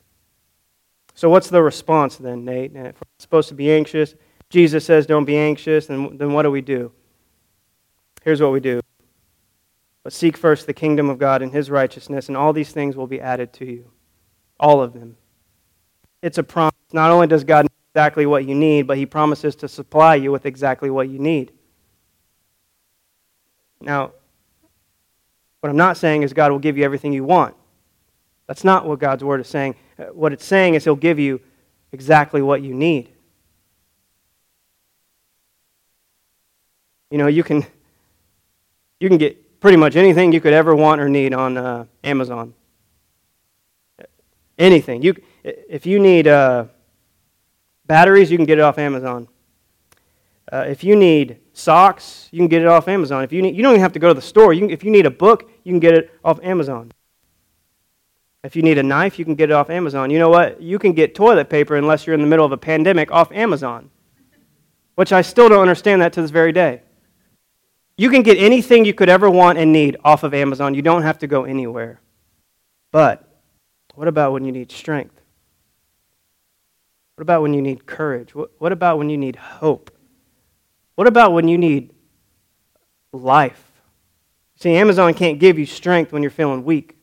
So, 1.15 1.29
what's 1.29 1.51
the 1.51 1.63
response 1.63 2.17
then, 2.17 2.45
Nate? 2.45 2.77
If 2.77 2.95
we're 2.95 3.07
supposed 3.19 3.49
to 3.49 3.55
be 3.55 3.73
anxious, 3.73 4.15
Jesus 4.51 4.85
says, 4.85 5.07
don't 5.07 5.25
be 5.25 5.37
anxious, 5.37 5.87
then, 5.87 6.17
then 6.17 6.33
what 6.33 6.43
do 6.43 6.51
we 6.51 6.61
do? 6.61 6.93
Here's 8.23 8.41
what 8.41 8.53
we 8.53 8.61
do. 8.61 8.81
But 10.03 10.13
seek 10.13 10.37
first 10.37 10.67
the 10.67 10.73
kingdom 10.73 11.11
of 11.11 11.19
God 11.19 11.43
and 11.43 11.53
his 11.53 11.71
righteousness, 11.71 12.29
and 12.29 12.37
all 12.37 12.53
these 12.53 12.73
things 12.73 12.97
will 12.97 13.07
be 13.07 13.21
added 13.21 13.53
to 13.55 13.65
you. 13.65 13.91
All 14.59 14.81
of 14.81 14.93
them. 14.93 15.17
It's 16.23 16.39
a 16.39 16.43
promise. 16.43 16.75
Not 16.93 17.11
only 17.11 17.27
does 17.27 17.45
God 17.45 17.67
exactly 17.93 18.27
what 18.27 18.47
you 18.47 18.55
need, 18.55 18.87
but 18.87 18.97
he 18.97 19.07
promises 19.07 19.57
to 19.57 19.69
supply 19.69 20.15
you 20.15 20.31
with 20.31 20.47
exactly 20.47 20.91
what 20.91 21.09
you 21.09 21.19
need. 21.19 21.53
Now, 23.81 24.13
what 25.61 25.71
I'm 25.71 25.77
not 25.77 25.97
saying 25.97 26.23
is 26.23 26.33
God 26.33 26.53
will 26.53 26.59
give 26.59 26.79
you 26.79 26.85
everything 26.85 27.13
you 27.13 27.25
want. 27.25 27.55
That's 28.47 28.65
not 28.65 28.87
what 28.87 28.99
God's 28.99 29.25
word 29.25 29.41
is 29.41 29.49
saying. 29.49 29.75
Uh, 29.99 30.05
what 30.07 30.33
it's 30.33 30.45
saying 30.45 30.75
is 30.75 30.85
He'll 30.85 30.97
give 30.97 31.19
you 31.19 31.41
exactly 31.93 32.43
what 32.43 32.63
you 32.63 32.75
need. 32.75 33.11
You 37.11 37.19
know, 37.19 37.27
you 37.27 37.43
can, 37.43 37.67
you 39.01 39.09
can 39.09 39.19
get 39.19 39.61
pretty 39.61 39.77
much 39.77 39.97
anything 39.97 40.33
you 40.33 40.41
could 40.41 40.53
ever 40.53 40.77
want 40.77 41.01
or 41.01 41.09
need 41.09 41.35
on 41.35 41.57
uh, 41.57 41.87
Amazon. 42.05 42.55
Anything. 44.59 45.03
You, 45.03 45.17
if 45.43 45.87
you 45.87 45.99
need 45.99 46.29
uh, 46.29 46.67
batteries, 47.91 48.31
you 48.31 48.39
can 48.39 48.47
get 48.47 48.57
it 48.57 48.61
off 48.61 48.79
Amazon. 48.79 49.27
Uh, 50.53 50.65
if 50.69 50.85
you 50.85 50.95
need 50.95 51.41
socks, 51.53 52.29
you 52.31 52.39
can 52.39 52.47
get 52.47 52.63
it 52.63 52.69
off 52.69 52.87
Amazon. 52.87 53.25
If 53.25 53.33
you, 53.33 53.43
need, 53.43 53.57
you 53.57 53.65
don't 53.65 53.73
even 53.73 53.81
have 53.81 53.95
to 53.95 53.99
go 53.99 54.07
to 54.07 54.15
the 54.15 54.23
store. 54.23 54.53
You 54.53 54.61
can, 54.61 54.71
if 54.71 54.85
you 54.85 54.93
need 54.93 55.07
a 55.07 55.11
book, 55.11 55.51
you 55.65 55.73
can 55.73 55.81
get 55.81 55.95
it 55.95 56.11
off 56.25 56.39
Amazon. 56.45 56.93
If 58.45 58.55
you 58.55 58.63
need 58.63 58.79
a 58.79 58.83
knife, 58.85 59.19
you 59.19 59.25
can 59.25 59.35
get 59.35 59.51
it 59.51 59.55
off 59.55 59.71
Amazon. 59.71 60.09
You 60.09 60.21
know 60.21 60.29
what? 60.29 60.63
You 60.63 60.79
can 60.79 60.93
get 60.93 61.17
toilet 61.17 61.51
paper 61.51 61.75
unless 61.75 62.07
you're 62.07 62.15
in 62.15 62.21
the 62.21 62.29
middle 62.29 62.47
of 62.47 62.53
a 62.53 62.57
pandemic 62.57 63.11
off 63.11 63.33
Amazon, 63.33 63.91
which 64.95 65.13
I 65.13 65.23
still 65.23 65.49
don't 65.49 65.61
understand 65.61 66.01
that 66.01 66.13
to 66.13 66.23
this 66.23 66.31
very 66.31 66.53
day. 66.53 66.83
You 67.97 68.09
can 68.09 68.23
get 68.23 68.39
anything 68.39 68.85
you 68.85 68.95
could 68.95 69.09
ever 69.09 69.29
want 69.29 69.59
and 69.59 69.73
need 69.73 69.97
off 70.05 70.23
of 70.23 70.33
Amazon. 70.33 70.75
You 70.75 70.83
don't 70.83 71.03
have 71.03 71.19
to 71.19 71.27
go 71.27 71.43
anywhere. 71.43 72.01
But 72.93 73.29
what 73.97 74.07
about 74.07 74.33
when 74.33 74.45
you 74.45 74.53
need 74.53 74.71
strength? 74.71 75.20
What 77.21 77.25
about 77.25 77.43
when 77.43 77.53
you 77.53 77.61
need 77.61 77.85
courage? 77.85 78.35
What, 78.35 78.73
about 78.73 78.97
when 78.97 79.11
you 79.11 79.19
need 79.19 79.37
hope? 79.37 79.91
What 80.95 81.07
about 81.07 81.35
when 81.35 81.49
you 81.49 81.59
need 81.59 81.93
life? 83.13 83.63
See, 84.57 84.75
Amazon 84.75 85.13
can't 85.13 85.39
give 85.39 85.59
you 85.59 85.67
strength 85.67 86.15
when 86.15 86.23
you're 86.23 86.31
feeling 86.31 86.65
weak. 86.65 86.97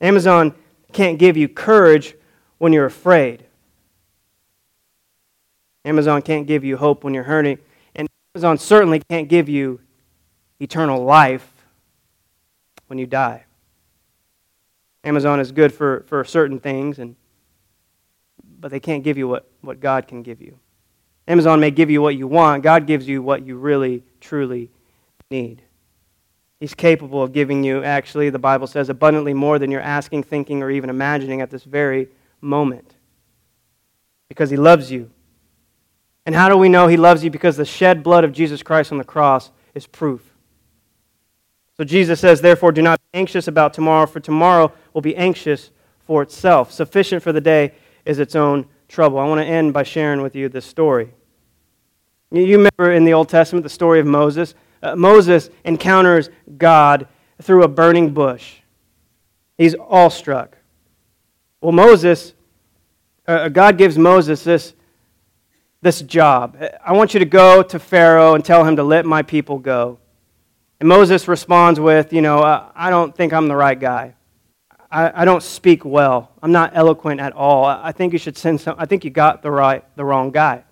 Amazon 0.00 0.54
can't 0.94 1.18
give 1.18 1.36
you 1.36 1.50
courage 1.50 2.14
when 2.56 2.72
you're 2.72 2.86
afraid. 2.86 3.44
Amazon 5.84 6.22
can't 6.22 6.46
give 6.46 6.64
you 6.64 6.78
hope 6.78 7.04
when 7.04 7.12
you're 7.12 7.24
hurting. 7.24 7.58
And 7.94 8.08
Amazon 8.34 8.56
certainly 8.56 9.02
can't 9.10 9.28
give 9.28 9.50
you 9.50 9.80
eternal 10.60 11.04
life 11.04 11.52
when 12.86 12.98
you 12.98 13.04
die. 13.04 13.44
Amazon 15.04 15.40
is 15.40 15.52
good 15.52 15.74
for, 15.74 16.06
for 16.08 16.24
certain 16.24 16.58
things, 16.58 16.98
and, 16.98 17.16
but 18.62 18.70
they 18.70 18.80
can't 18.80 19.02
give 19.02 19.18
you 19.18 19.28
what, 19.28 19.46
what 19.60 19.80
God 19.80 20.06
can 20.06 20.22
give 20.22 20.40
you. 20.40 20.58
Amazon 21.28 21.60
may 21.60 21.70
give 21.70 21.90
you 21.90 22.00
what 22.00 22.16
you 22.16 22.26
want, 22.26 22.62
God 22.62 22.86
gives 22.86 23.06
you 23.06 23.20
what 23.20 23.44
you 23.44 23.56
really, 23.56 24.04
truly 24.20 24.70
need. 25.30 25.62
He's 26.60 26.74
capable 26.74 27.22
of 27.22 27.32
giving 27.32 27.64
you, 27.64 27.82
actually, 27.82 28.30
the 28.30 28.38
Bible 28.38 28.68
says, 28.68 28.88
abundantly 28.88 29.34
more 29.34 29.58
than 29.58 29.72
you're 29.72 29.80
asking, 29.80 30.22
thinking, 30.22 30.62
or 30.62 30.70
even 30.70 30.90
imagining 30.90 31.40
at 31.40 31.50
this 31.50 31.64
very 31.64 32.08
moment. 32.40 32.94
Because 34.28 34.48
He 34.48 34.56
loves 34.56 34.90
you. 34.90 35.10
And 36.24 36.36
how 36.36 36.48
do 36.48 36.56
we 36.56 36.68
know 36.68 36.86
He 36.86 36.96
loves 36.96 37.24
you? 37.24 37.30
Because 37.30 37.56
the 37.56 37.64
shed 37.64 38.04
blood 38.04 38.22
of 38.22 38.32
Jesus 38.32 38.62
Christ 38.62 38.92
on 38.92 38.98
the 38.98 39.04
cross 39.04 39.50
is 39.74 39.88
proof. 39.88 40.22
So 41.76 41.82
Jesus 41.82 42.20
says, 42.20 42.40
Therefore, 42.40 42.70
do 42.70 42.80
not 42.82 43.00
be 43.12 43.18
anxious 43.18 43.48
about 43.48 43.74
tomorrow, 43.74 44.06
for 44.06 44.20
tomorrow 44.20 44.72
will 44.92 45.02
be 45.02 45.16
anxious 45.16 45.72
for 46.06 46.22
itself. 46.22 46.70
Sufficient 46.70 47.24
for 47.24 47.32
the 47.32 47.40
day 47.40 47.72
is 48.04 48.18
its 48.18 48.34
own 48.34 48.66
trouble. 48.88 49.18
I 49.18 49.26
want 49.26 49.40
to 49.40 49.46
end 49.46 49.72
by 49.72 49.82
sharing 49.82 50.22
with 50.22 50.36
you 50.36 50.48
this 50.48 50.66
story. 50.66 51.12
You 52.30 52.56
remember 52.56 52.92
in 52.92 53.04
the 53.04 53.12
Old 53.12 53.28
Testament 53.28 53.62
the 53.62 53.70
story 53.70 54.00
of 54.00 54.06
Moses? 54.06 54.54
Uh, 54.82 54.96
Moses 54.96 55.50
encounters 55.64 56.30
God 56.56 57.06
through 57.40 57.62
a 57.62 57.68
burning 57.68 58.14
bush. 58.14 58.56
He's 59.58 59.74
awestruck. 59.74 60.56
Well, 61.60 61.72
Moses, 61.72 62.34
uh, 63.26 63.48
God 63.48 63.78
gives 63.78 63.98
Moses 63.98 64.42
this, 64.42 64.74
this 65.82 66.02
job. 66.02 66.56
I 66.84 66.92
want 66.92 67.14
you 67.14 67.20
to 67.20 67.26
go 67.26 67.62
to 67.62 67.78
Pharaoh 67.78 68.34
and 68.34 68.44
tell 68.44 68.64
him 68.64 68.76
to 68.76 68.82
let 68.82 69.04
my 69.06 69.22
people 69.22 69.58
go. 69.58 69.98
And 70.80 70.88
Moses 70.88 71.28
responds 71.28 71.78
with, 71.78 72.12
You 72.12 72.22
know, 72.22 72.40
uh, 72.40 72.72
I 72.74 72.90
don't 72.90 73.14
think 73.14 73.32
I'm 73.32 73.46
the 73.46 73.56
right 73.56 73.78
guy. 73.78 74.14
I, 74.92 75.22
I, 75.22 75.24
don't 75.24 75.42
speak 75.42 75.86
well. 75.86 76.30
I'm 76.42 76.52
not 76.52 76.72
eloquent 76.74 77.18
at 77.18 77.32
all. 77.32 77.64
I 77.64 77.92
think 77.92 78.12
you 78.12 78.18
should 78.18 78.36
send 78.36 78.60
some. 78.60 78.74
I 78.78 78.84
think 78.84 79.04
you 79.04 79.10
got 79.10 79.42
the, 79.42 79.50
right, 79.50 79.82
the 79.96 80.04
wrong 80.04 80.30
guy. 80.30 80.64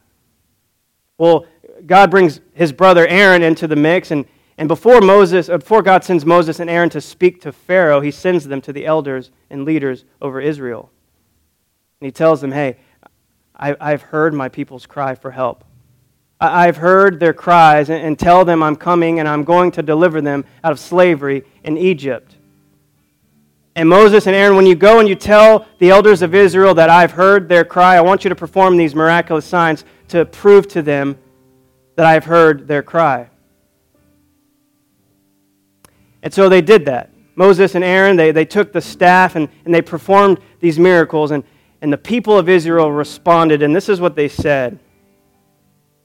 Well, 1.17 1.47
God 1.87 2.11
brings 2.11 2.41
his 2.53 2.71
brother 2.71 3.07
Aaron 3.07 3.43
into 3.43 3.67
the 3.67 3.77
mix, 3.77 4.11
and, 4.11 4.27
and 4.59 4.69
before, 4.69 5.01
Moses, 5.01 5.49
uh, 5.49 5.57
before 5.57 5.81
God 5.81 6.05
sends 6.05 6.27
Moses 6.27 6.61
and 6.61 6.69
Aaron 6.69 6.91
to 6.91 7.01
speak 7.01 7.41
to 7.43 7.53
Pharaoh, 7.53 8.01
he 8.01 8.11
sends 8.11 8.47
them 8.47 8.61
to 8.61 8.73
the 8.75 8.85
elders 8.85 9.31
and 9.49 9.65
leaders 9.65 10.05
over 10.21 10.39
Israel. 10.39 10.91
And 12.01 12.07
he 12.07 12.13
tells 12.13 12.43
them, 12.43 12.53
Hey, 12.53 12.77
I, 13.57 13.75
I've 13.81 14.03
heard 14.03 14.35
my 14.35 14.51
people's 14.51 14.85
cry 14.85 15.15
for 15.15 15.31
help. 15.31 15.65
I've 16.43 16.79
heard 16.79 17.21
their 17.21 17.35
cries 17.35 17.91
and 17.91 18.19
tell 18.19 18.47
them 18.47 18.63
I'm 18.63 18.77
coming 18.77 19.19
and 19.19 19.29
I'm 19.29 19.45
going 19.45 19.73
to 19.73 19.83
deliver 19.83 20.23
them 20.23 20.47
out 20.65 20.73
of 20.73 20.81
slavery 20.81 21.45
in 21.65 21.77
Egypt. 21.77 22.37
And 23.81 23.89
Moses 23.89 24.27
and 24.27 24.37
Aaron, 24.37 24.57
when 24.57 24.67
you 24.67 24.75
go 24.75 25.01
and 25.01 25.09
you 25.09 25.15
tell 25.15 25.67
the 25.79 25.89
elders 25.89 26.21
of 26.21 26.35
Israel 26.35 26.75
that 26.75 26.91
I've 26.91 27.13
heard 27.13 27.49
their 27.49 27.65
cry, 27.65 27.97
I 27.97 28.03
want 28.03 28.25
you 28.25 28.29
to 28.29 28.37
perform 28.37 28.77
these 28.77 28.95
miraculous 28.95 29.47
signs 29.47 29.87
to 30.09 30.27
prove 30.27 30.69
to 30.69 30.83
them 30.83 31.17
that 31.97 32.05
I've 32.05 32.27
heard 32.27 32.69
their 32.69 32.83
cry. 32.83 33.31
And 36.23 36.31
so 36.31 36.51
they 36.51 36.61
did 36.61 36.85
that. 36.85 37.09
Moses 37.37 37.75
and 37.75 37.83
Aaron, 37.83 38.17
they, 38.17 38.33
they 38.33 38.45
took 38.45 38.71
the 38.71 38.83
staff 38.83 39.35
and, 39.35 39.49
and 39.65 39.75
they 39.75 39.81
performed 39.81 40.41
these 40.61 40.79
miracles, 40.79 41.31
and, 41.31 41.43
and 41.81 41.91
the 41.91 41.97
people 41.97 42.37
of 42.37 42.51
Israel 42.51 42.93
responded, 42.93 43.63
and 43.63 43.75
this 43.75 43.89
is 43.89 43.99
what 43.99 44.15
they 44.15 44.29
said. 44.29 44.79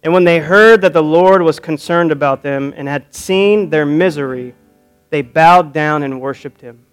And 0.01 0.13
when 0.13 0.23
they 0.23 0.39
heard 0.39 0.79
that 0.79 0.93
the 0.93 1.03
Lord 1.03 1.41
was 1.41 1.59
concerned 1.59 2.13
about 2.13 2.41
them 2.41 2.73
and 2.77 2.87
had 2.87 3.13
seen 3.13 3.69
their 3.69 3.85
misery, 3.85 4.55
they 5.09 5.21
bowed 5.21 5.73
down 5.73 6.03
and 6.03 6.21
worshiped 6.21 6.61
him. 6.61 6.84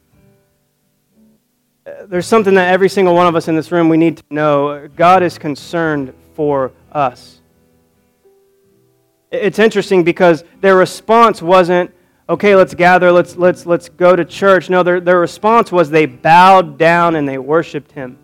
There's 1.84 2.26
something 2.26 2.54
that 2.54 2.72
every 2.72 2.88
single 2.88 3.14
one 3.14 3.26
of 3.26 3.34
us 3.34 3.48
in 3.48 3.56
this 3.56 3.72
room 3.72 3.88
we 3.88 3.96
need 3.96 4.18
to 4.18 4.24
know. 4.30 4.88
God 4.94 5.22
is 5.22 5.36
concerned 5.36 6.14
for 6.34 6.72
us. 6.92 7.40
It's 9.32 9.58
interesting 9.58 10.04
because 10.04 10.44
their 10.60 10.76
response 10.76 11.42
wasn't, 11.42 11.92
okay, 12.28 12.54
let's 12.54 12.74
gather, 12.74 13.10
let's, 13.10 13.36
let's, 13.36 13.66
let's 13.66 13.88
go 13.88 14.14
to 14.14 14.24
church. 14.24 14.70
No, 14.70 14.82
their, 14.82 15.00
their 15.00 15.18
response 15.18 15.72
was 15.72 15.90
they 15.90 16.06
bowed 16.06 16.78
down 16.78 17.16
and 17.16 17.28
they 17.28 17.38
worshiped 17.38 17.90
him. 17.92 18.18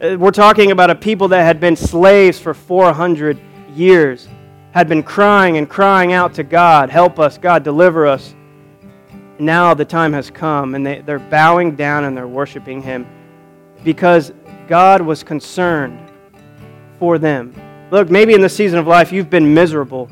Uh, 0.00 0.16
we're 0.18 0.30
talking 0.30 0.70
about 0.70 0.90
a 0.90 0.94
people 0.94 1.28
that 1.28 1.42
had 1.42 1.58
been 1.58 1.74
slaves 1.74 2.38
for 2.38 2.54
400 2.54 3.40
years 3.74 4.28
had 4.72 4.88
been 4.88 5.02
crying 5.02 5.56
and 5.56 5.70
crying 5.70 6.12
out 6.12 6.34
to 6.34 6.42
God, 6.42 6.90
Help 6.90 7.18
us, 7.18 7.38
God, 7.38 7.62
deliver 7.62 8.06
us. 8.06 8.34
Now 9.38 9.74
the 9.74 9.84
time 9.84 10.12
has 10.12 10.30
come, 10.30 10.74
and 10.74 10.86
they, 10.86 11.00
they're 11.00 11.18
bowing 11.18 11.74
down 11.74 12.04
and 12.04 12.16
they're 12.16 12.28
worshiping 12.28 12.80
Him 12.82 13.06
because 13.82 14.32
God 14.68 15.00
was 15.00 15.22
concerned 15.22 15.98
for 16.98 17.18
them. 17.18 17.54
Look, 17.90 18.10
maybe 18.10 18.34
in 18.34 18.40
this 18.40 18.56
season 18.56 18.78
of 18.78 18.86
life 18.86 19.12
you've 19.12 19.30
been 19.30 19.52
miserable. 19.52 20.08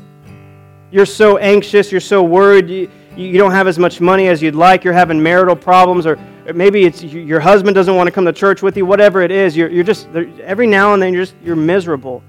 You're 0.91 1.05
so 1.05 1.37
anxious, 1.37 1.91
you're 1.91 2.01
so 2.01 2.21
worried, 2.21 2.69
you, 2.69 2.89
you 3.15 3.37
don't 3.37 3.51
have 3.51 3.67
as 3.67 3.79
much 3.79 3.99
money 3.99 4.27
as 4.27 4.41
you'd 4.41 4.55
like, 4.55 4.83
you're 4.83 4.93
having 4.93 5.21
marital 5.21 5.55
problems, 5.55 6.05
or, 6.05 6.19
or 6.45 6.53
maybe 6.53 6.85
it's 6.85 7.01
your 7.01 7.39
husband 7.39 7.73
doesn't 7.73 7.95
want 7.95 8.07
to 8.07 8.11
come 8.11 8.25
to 8.25 8.33
church 8.33 8.61
with 8.61 8.77
you, 8.77 8.85
whatever 8.85 9.21
it 9.21 9.31
is, 9.31 9.57
you're, 9.57 9.69
you're 9.69 9.83
just, 9.83 10.07
every 10.41 10.67
now 10.67 10.93
and 10.93 11.01
then 11.01 11.13
you're 11.13 11.23
just, 11.23 11.35
you're 11.43 11.55
miserable. 11.55 12.21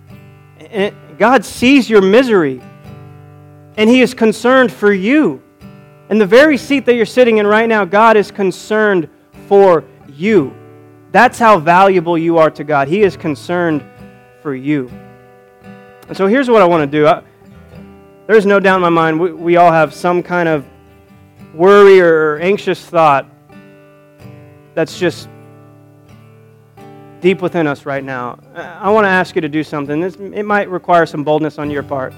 And, 0.71 0.95
God 1.19 1.45
sees 1.45 1.89
your 1.89 2.03
misery, 2.03 2.61
and 3.77 3.89
He 3.89 4.01
is 4.01 4.15
concerned 4.15 4.73
for 4.73 4.93
you. 4.93 5.43
In 6.11 6.19
the 6.19 6.27
very 6.27 6.59
seat 6.59 6.85
that 6.87 6.95
you're 6.95 7.07
sitting 7.07 7.39
in 7.39 7.47
right 7.47 7.69
now, 7.69 7.85
God 7.85 8.17
is 8.17 8.31
concerned 8.31 9.09
for 9.49 9.85
you. 10.09 10.55
That's 11.13 11.39
how 11.39 11.59
valuable 11.59 12.19
you 12.19 12.39
are 12.39 12.51
to 12.51 12.65
God. 12.65 12.89
He 12.89 13.03
is 13.03 13.17
concerned 13.17 13.83
for 14.43 14.55
you. 14.55 14.91
And 16.09 16.17
so 16.17 16.27
here's 16.27 16.51
what 16.51 16.61
I 16.61 16.67
want 16.67 16.91
to 16.91 16.99
do. 16.99 17.07
I, 17.07 17.23
there's 18.27 18.45
no 18.45 18.61
doubt 18.61 18.77
in 18.77 18.83
my 18.83 18.89
mind, 18.91 19.19
we, 19.19 19.33
we 19.33 19.57
all 19.57 19.73
have 19.73 19.95
some 19.95 20.23
kind 20.23 20.49
of 20.49 20.67
worry 21.55 22.01
or 22.01 22.39
anxious 22.39 22.85
thought 22.85 23.27
that's 24.75 24.99
just 24.99 25.29
deep 27.21 27.41
within 27.41 27.67
us 27.67 27.87
right 27.87 28.05
now. 28.05 28.39
I 28.55 28.91
want 28.91 29.05
to 29.05 29.09
ask 29.09 29.35
you 29.35 29.41
to 29.41 29.49
do 29.49 29.63
something. 29.63 30.01
This, 30.01 30.17
it 30.17 30.43
might 30.43 30.69
require 30.69 31.07
some 31.07 31.25
boldness 31.25 31.59
on 31.59 31.71
your 31.71 31.83
part. 31.83 32.13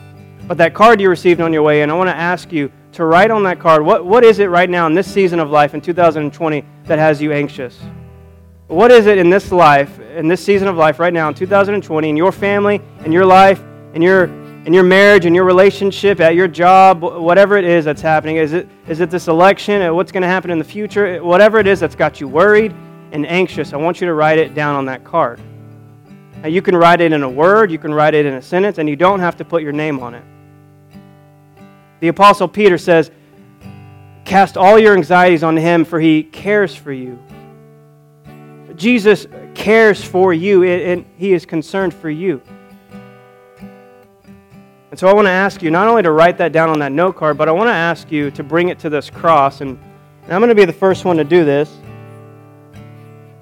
But 0.49 0.59
that 0.59 0.75
card 0.75 1.01
you 1.01 1.09
received 1.09 1.41
on 1.41 1.53
your 1.53 1.63
way 1.63 1.83
in, 1.83 1.91
I 1.91 1.95
want 1.95 2.09
to 2.09 2.17
ask 2.17 2.51
you 2.51 2.73
to 2.97 3.05
write 3.05 3.31
on 3.31 3.43
that 3.43 3.61
card 3.61 3.85
what, 3.85 4.07
what 4.07 4.25
is 4.25 4.39
it 4.39 4.47
right 4.47 4.69
now 4.69 4.87
in 4.87 4.95
this 4.95 5.11
season 5.11 5.39
of 5.39 5.51
life 5.51 5.75
in 5.75 5.81
2020 5.81 6.65
that 6.85 6.99
has 6.99 7.21
you 7.21 7.33
anxious? 7.33 7.79
What 8.69 8.91
is 8.91 9.07
it 9.07 9.19
in 9.19 9.31
this 9.31 9.53
life, 9.53 10.01
in 10.01 10.27
this 10.29 10.45
season 10.45 10.67
of 10.67 10.77
life 10.77 10.99
right 10.99 11.13
now 11.13 11.29
in 11.29 11.35
2020, 11.35 12.09
in 12.09 12.17
your 12.17 12.33
family, 12.33 12.81
in 13.05 13.13
your 13.13 13.27
life, 13.27 13.63
in 13.95 14.03
your, 14.03 14.25
in 14.25 14.73
your 14.73 14.83
marriage, 14.83 15.27
in 15.27 15.35
your 15.35 15.45
relationship, 15.45 16.21
at 16.21 16.35
your 16.35 16.49
job, 16.49 17.03
whatever 17.03 17.57
it 17.57 17.65
is 17.65 17.85
that's 17.85 18.03
happening? 18.03 18.37
Is 18.37 18.55
it, 18.55 18.67
is 18.89 19.01
it 19.01 19.11
this 19.11 19.29
election? 19.29 19.83
Uh, 19.83 19.95
what's 19.95 20.11
going 20.11 20.23
to 20.23 20.29
happen 20.29 20.51
in 20.51 20.59
the 20.59 20.65
future? 20.65 21.21
Uh, 21.21 21.25
whatever 21.25 21.61
it 21.61 21.67
is 21.67 21.79
that's 21.79 21.95
got 21.95 22.21
you 22.21 22.27
worried, 22.27 22.75
and 23.13 23.25
anxious, 23.27 23.73
I 23.73 23.77
want 23.77 24.01
you 24.01 24.07
to 24.07 24.15
write 24.15 24.39
it 24.39 24.55
down 24.55 24.75
on 24.75 24.87
that 24.87 25.05
card. 25.05 25.39
Now, 26.43 26.49
you 26.49 26.61
can 26.61 26.75
write 26.75 27.01
it 27.01 27.13
in 27.13 27.23
a 27.23 27.31
word, 27.31 27.71
you 27.71 27.79
can 27.79 27.95
write 27.95 28.15
it 28.15 28.27
in 28.27 28.35
a 28.35 28.43
sentence, 28.43 28.79
and 28.79 28.89
you 28.89 28.97
don't 28.97 29.21
have 29.21 29.37
to 29.37 29.45
put 29.45 29.63
your 29.63 29.73
name 29.73 30.01
on 30.01 30.15
it. 30.15 30.25
The 32.01 32.09
Apostle 32.09 32.49
Peter 32.49 32.79
says, 32.79 33.11
Cast 34.25 34.57
all 34.57 34.79
your 34.79 34.95
anxieties 34.95 35.45
on 35.45 35.57
him, 35.57 35.85
for 35.85 36.01
he 36.01 36.25
cares 36.25 36.75
for 36.75 36.93
you. 36.93 37.19
Jesus 38.75 39.27
cares 39.55 40.05
for 40.05 40.35
you, 40.35 40.65
and 40.65 41.07
he 41.17 41.33
is 41.33 41.47
concerned 41.47 41.95
for 41.95 42.11
you. 42.11 42.43
And 44.91 44.99
so 44.99 45.09
I 45.09 45.15
want 45.15 45.27
to 45.27 45.31
ask 45.31 45.63
you 45.63 45.71
not 45.71 45.89
only 45.89 46.03
to 46.03 46.11
write 46.11 46.39
that 46.39 46.53
down 46.53 46.71
on 46.71 46.79
that 46.81 46.93
note 46.93 47.17
card, 47.17 47.39
but 47.39 47.49
I 47.49 47.53
want 47.53 47.69
to 47.69 47.75
ask 47.75 48.11
you 48.11 48.31
to 48.33 48.43
bring 48.43 48.69
it 48.69 48.79
to 48.81 48.91
this 48.91 49.11
cross. 49.11 49.61
And, 49.61 49.79
I'm 50.29 50.41
going 50.41 50.49
to 50.49 50.57
be 50.57 50.65
the 50.65 50.73
first 50.73 51.05
one 51.05 51.17
to 51.19 51.25
do 51.25 51.45
this. 51.45 51.73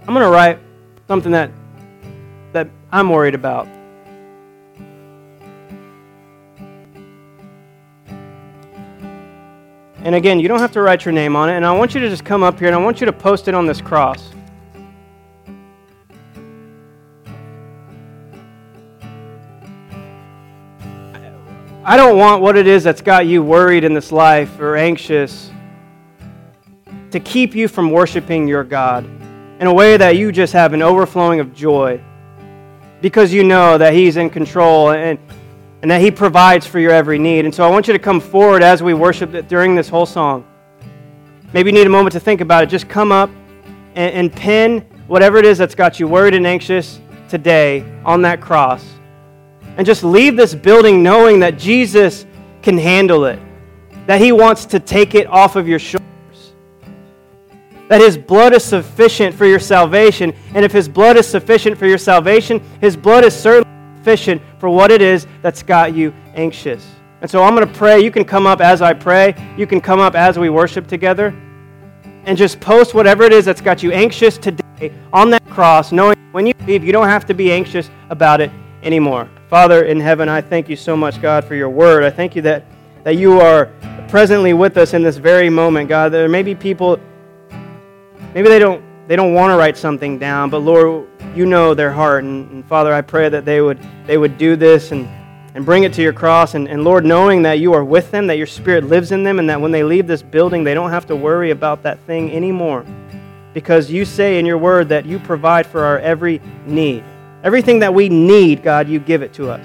I'm 0.07 0.13
going 0.13 0.21
to 0.21 0.29
write 0.29 0.59
something 1.09 1.33
that, 1.33 1.51
that 2.53 2.69
I'm 2.93 3.09
worried 3.09 3.35
about. 3.35 3.67
And 10.05 10.15
again, 10.15 10.39
you 10.39 10.49
don't 10.49 10.59
have 10.59 10.73
to 10.73 10.83
write 10.83 11.07
your 11.07 11.13
name 11.13 11.35
on 11.35 11.49
it. 11.49 11.57
And 11.57 11.65
I 11.65 11.73
want 11.73 11.95
you 11.95 12.01
to 12.01 12.11
just 12.11 12.27
come 12.27 12.43
up 12.43 12.59
here 12.59 12.69
and 12.69 12.77
I 12.77 12.79
want 12.79 13.01
you 13.01 13.07
to 13.07 13.13
post 13.13 13.49
it 13.49 13.55
on 13.55 13.65
this 13.65 13.81
cross. 13.81 14.31
I 21.87 21.97
don't 21.97 22.19
want 22.19 22.43
what 22.43 22.57
it 22.57 22.67
is 22.67 22.85
that's 22.85 23.01
got 23.01 23.27
you 23.27 23.43
worried 23.43 23.83
in 23.83 23.95
this 23.95 24.13
life 24.13 24.61
or 24.61 24.77
anxious 24.77 25.51
to 27.11 27.19
keep 27.21 27.55
you 27.55 27.67
from 27.67 27.91
worshiping 27.91 28.47
your 28.47 28.65
God. 28.65 29.07
In 29.61 29.67
a 29.67 29.73
way 29.73 29.97
that 29.97 30.17
you 30.17 30.33
just 30.33 30.53
have 30.53 30.75
an 30.75 30.83
overflowing 30.83 31.41
of 31.41 31.55
joy 31.55 32.03
because 33.01 33.33
you 33.33 33.43
know 33.43 33.79
that 33.79 33.95
He's 33.95 34.17
in 34.17 34.29
control 34.29 34.91
and, 34.91 35.19
and 35.85 35.91
that 35.91 36.01
He 36.01 36.11
provides 36.11 36.67
for 36.67 36.79
your 36.79 36.93
every 36.93 37.19
need. 37.19 37.45
And 37.45 37.55
so 37.55 37.63
I 37.63 37.69
want 37.69 37.87
you 37.87 37.93
to 37.93 37.99
come 37.99 38.19
forward 38.19 38.63
as 38.63 38.83
we 38.83 38.95
worship 38.95 39.47
during 39.49 39.75
this 39.75 39.87
whole 39.87 40.07
song. 40.07 40.47
Maybe 41.53 41.69
you 41.69 41.75
need 41.75 41.87
a 41.87 41.91
moment 41.91 42.15
to 42.15 42.21
think 42.21 42.41
about 42.41 42.63
it. 42.63 42.71
Just 42.71 42.89
come 42.89 43.13
up 43.13 43.29
and, 43.95 44.15
and 44.15 44.33
pin 44.33 44.81
whatever 45.09 45.37
it 45.37 45.45
is 45.45 45.59
that's 45.59 45.75
got 45.75 46.01
you 46.01 46.09
worried 46.09 46.33
and 46.33 46.47
anxious 46.47 47.01
today 47.29 47.85
on 48.03 48.23
that 48.23 48.41
cross. 48.41 48.83
And 49.77 49.85
just 49.85 50.03
leave 50.03 50.37
this 50.39 50.55
building 50.55 51.03
knowing 51.03 51.39
that 51.41 51.59
Jesus 51.59 52.25
can 52.63 52.79
handle 52.79 53.27
it, 53.27 53.39
that 54.07 54.23
He 54.23 54.33
wants 54.33 54.65
to 54.65 54.81
take 54.81 55.15
it 55.15 55.27
off 55.27 55.55
of 55.55 55.69
your 55.69 55.79
shoulders 55.79 56.01
that 57.89 58.01
his 58.01 58.17
blood 58.17 58.55
is 58.55 58.65
sufficient 58.65 59.35
for 59.35 59.45
your 59.45 59.59
salvation. 59.59 60.33
And 60.55 60.65
if 60.65 60.73
his 60.73 60.89
blood 60.89 61.19
is 61.19 61.29
sufficient 61.29 61.77
for 61.77 61.87
your 61.87 61.99
salvation, 61.99 62.63
his 62.81 62.97
blood 62.97 63.25
is 63.25 63.37
certainly 63.37 63.74
sufficient 64.05 64.43
for 64.59 64.69
what 64.69 64.91
it 64.91 65.01
is 65.01 65.27
that's 65.41 65.63
got 65.63 65.95
you 65.95 66.13
anxious. 66.35 66.87
And 67.23 67.31
so 67.31 67.43
I'm 67.43 67.55
going 67.55 67.67
to 67.67 67.75
pray. 67.75 68.05
You 68.05 68.11
can 68.11 68.23
come 68.23 68.47
up 68.47 68.61
as 68.61 68.83
I 68.83 68.93
pray, 68.93 69.35
you 69.57 69.67
can 69.67 69.81
come 69.81 69.99
up 69.99 70.15
as 70.15 70.39
we 70.39 70.51
worship 70.51 70.87
together, 70.87 71.35
and 72.27 72.37
just 72.37 72.61
post 72.61 72.93
whatever 72.93 73.23
it 73.23 73.33
is 73.33 73.47
that's 73.47 73.63
got 73.63 73.83
you 73.83 73.93
anxious 73.93 74.37
today 74.37 74.93
on 75.11 75.31
that 75.31 75.49
cross, 75.49 75.91
knowing 75.91 76.19
when 76.33 76.47
you 76.47 76.53
leave, 76.67 76.85
you 76.85 76.93
don't 76.93 77.09
have 77.09 77.25
to 77.25 77.33
be 77.33 77.51
anxious 77.51 77.89
about 78.11 78.43
it 78.43 78.51
anymore. 78.83 79.27
Father 79.49 79.85
in 79.85 79.99
heaven, 80.01 80.29
I 80.29 80.43
thank 80.43 80.69
you 80.69 80.77
so 80.77 80.95
much, 80.95 81.23
God, 81.23 81.43
for 81.43 81.55
your 81.55 81.71
word. 81.71 82.05
I 82.05 82.11
thank 82.11 82.37
you 82.37 82.43
that, 82.43 82.65
that 83.05 83.17
you 83.17 83.41
are 83.41 83.71
presently 84.09 84.53
with 84.53 84.77
us 84.77 84.93
in 84.93 85.03
this 85.03 85.17
very 85.17 85.49
moment, 85.49 85.89
God. 85.89 86.13
There 86.13 86.29
may 86.29 86.43
be 86.43 86.55
people 86.55 87.01
maybe 88.35 88.51
they 88.51 88.59
don't 88.59 88.85
they 89.07 89.17
don't 89.17 89.35
want 89.35 89.51
to 89.51 89.57
write 89.57 89.77
something 89.77 90.19
down, 90.19 90.51
but 90.51 90.61
Lord, 90.61 91.07
you 91.35 91.45
know 91.45 91.75
their 91.75 91.93
heart. 91.93 92.25
And, 92.25 92.51
and, 92.51 92.65
Father, 92.67 92.93
I 92.93 93.03
pray 93.03 93.29
that 93.29 93.45
they 93.45 93.61
would 93.61 93.79
they 94.07 94.17
would 94.17 94.39
do 94.39 94.57
this 94.57 94.93
and, 94.93 95.07
and 95.55 95.65
bring 95.65 95.85
it 95.85 95.93
to 95.95 96.03
your 96.03 96.13
cross. 96.13 96.55
And, 96.55 96.69
and 96.69 96.85
Lord, 96.85 97.05
knowing 97.05 97.43
that 97.43 97.55
you 97.55 97.75
are 97.75 97.85
with 97.85 98.11
them, 98.11 98.27
that 98.29 98.39
your 98.39 98.47
spirit 98.47 98.85
lives 98.85 99.13
in 99.13 99.23
them, 99.23 99.39
and 99.39 99.49
that 99.51 99.61
when 99.61 99.73
they 99.73 99.83
leave 99.83 100.07
this 100.07 100.23
building, 100.23 100.65
they 100.65 100.75
don't 100.75 100.91
have 100.91 101.07
to 101.07 101.17
worry 101.17 101.51
about 101.51 101.83
that 101.83 101.99
thing 102.01 102.33
anymore. 102.33 102.85
Because 103.53 103.91
you 103.91 104.05
say 104.05 104.39
in 104.39 104.47
your 104.47 104.59
word 104.59 104.89
that 104.89 105.07
you 105.07 105.19
provide 105.19 105.67
for 105.67 105.85
our 105.85 105.99
every 105.99 106.41
need. 106.67 107.05
Everything 107.45 107.79
that 107.81 107.93
we 107.93 108.09
need, 108.09 108.63
God, 108.63 108.89
you 108.89 108.99
give 108.99 109.23
it 109.23 109.35
to 109.35 109.51
us. 109.51 109.65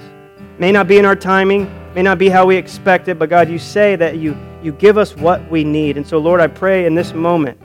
May 0.58 0.70
not 0.70 0.86
be 0.86 0.98
in 0.98 1.06
our 1.06 1.16
timing, 1.16 1.72
may 1.94 2.02
not 2.02 2.18
be 2.18 2.28
how 2.28 2.44
we 2.44 2.56
expect 2.56 3.08
it, 3.08 3.18
but 3.18 3.30
God, 3.30 3.48
you 3.48 3.58
say 3.58 3.96
that 3.96 4.18
you, 4.18 4.36
you 4.62 4.72
give 4.72 4.98
us 4.98 5.16
what 5.16 5.50
we 5.50 5.64
need. 5.64 5.96
And 5.96 6.06
so, 6.06 6.18
Lord, 6.18 6.40
I 6.40 6.46
pray 6.46 6.84
in 6.84 6.94
this 6.94 7.14
moment 7.14 7.58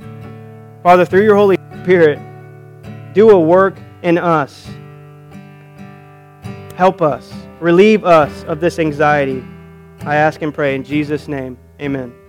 Father, 0.85 1.03
through 1.03 1.23
your 1.23 1.35
Holy 1.35 1.57
Spirit, 1.85 2.17
do 3.13 3.29
a 3.29 3.39
work 3.39 3.77
in 4.01 4.17
us. 4.17 4.67
Help 6.73 6.99
us, 6.99 7.31
relieve 7.59 8.03
us 8.03 8.43
of 8.45 8.59
this 8.59 8.79
anxiety. 8.79 9.45
I 10.01 10.15
ask 10.15 10.41
and 10.41 10.51
pray 10.51 10.73
in 10.73 10.83
Jesus' 10.83 11.27
name. 11.27 11.59
Amen. 11.79 12.24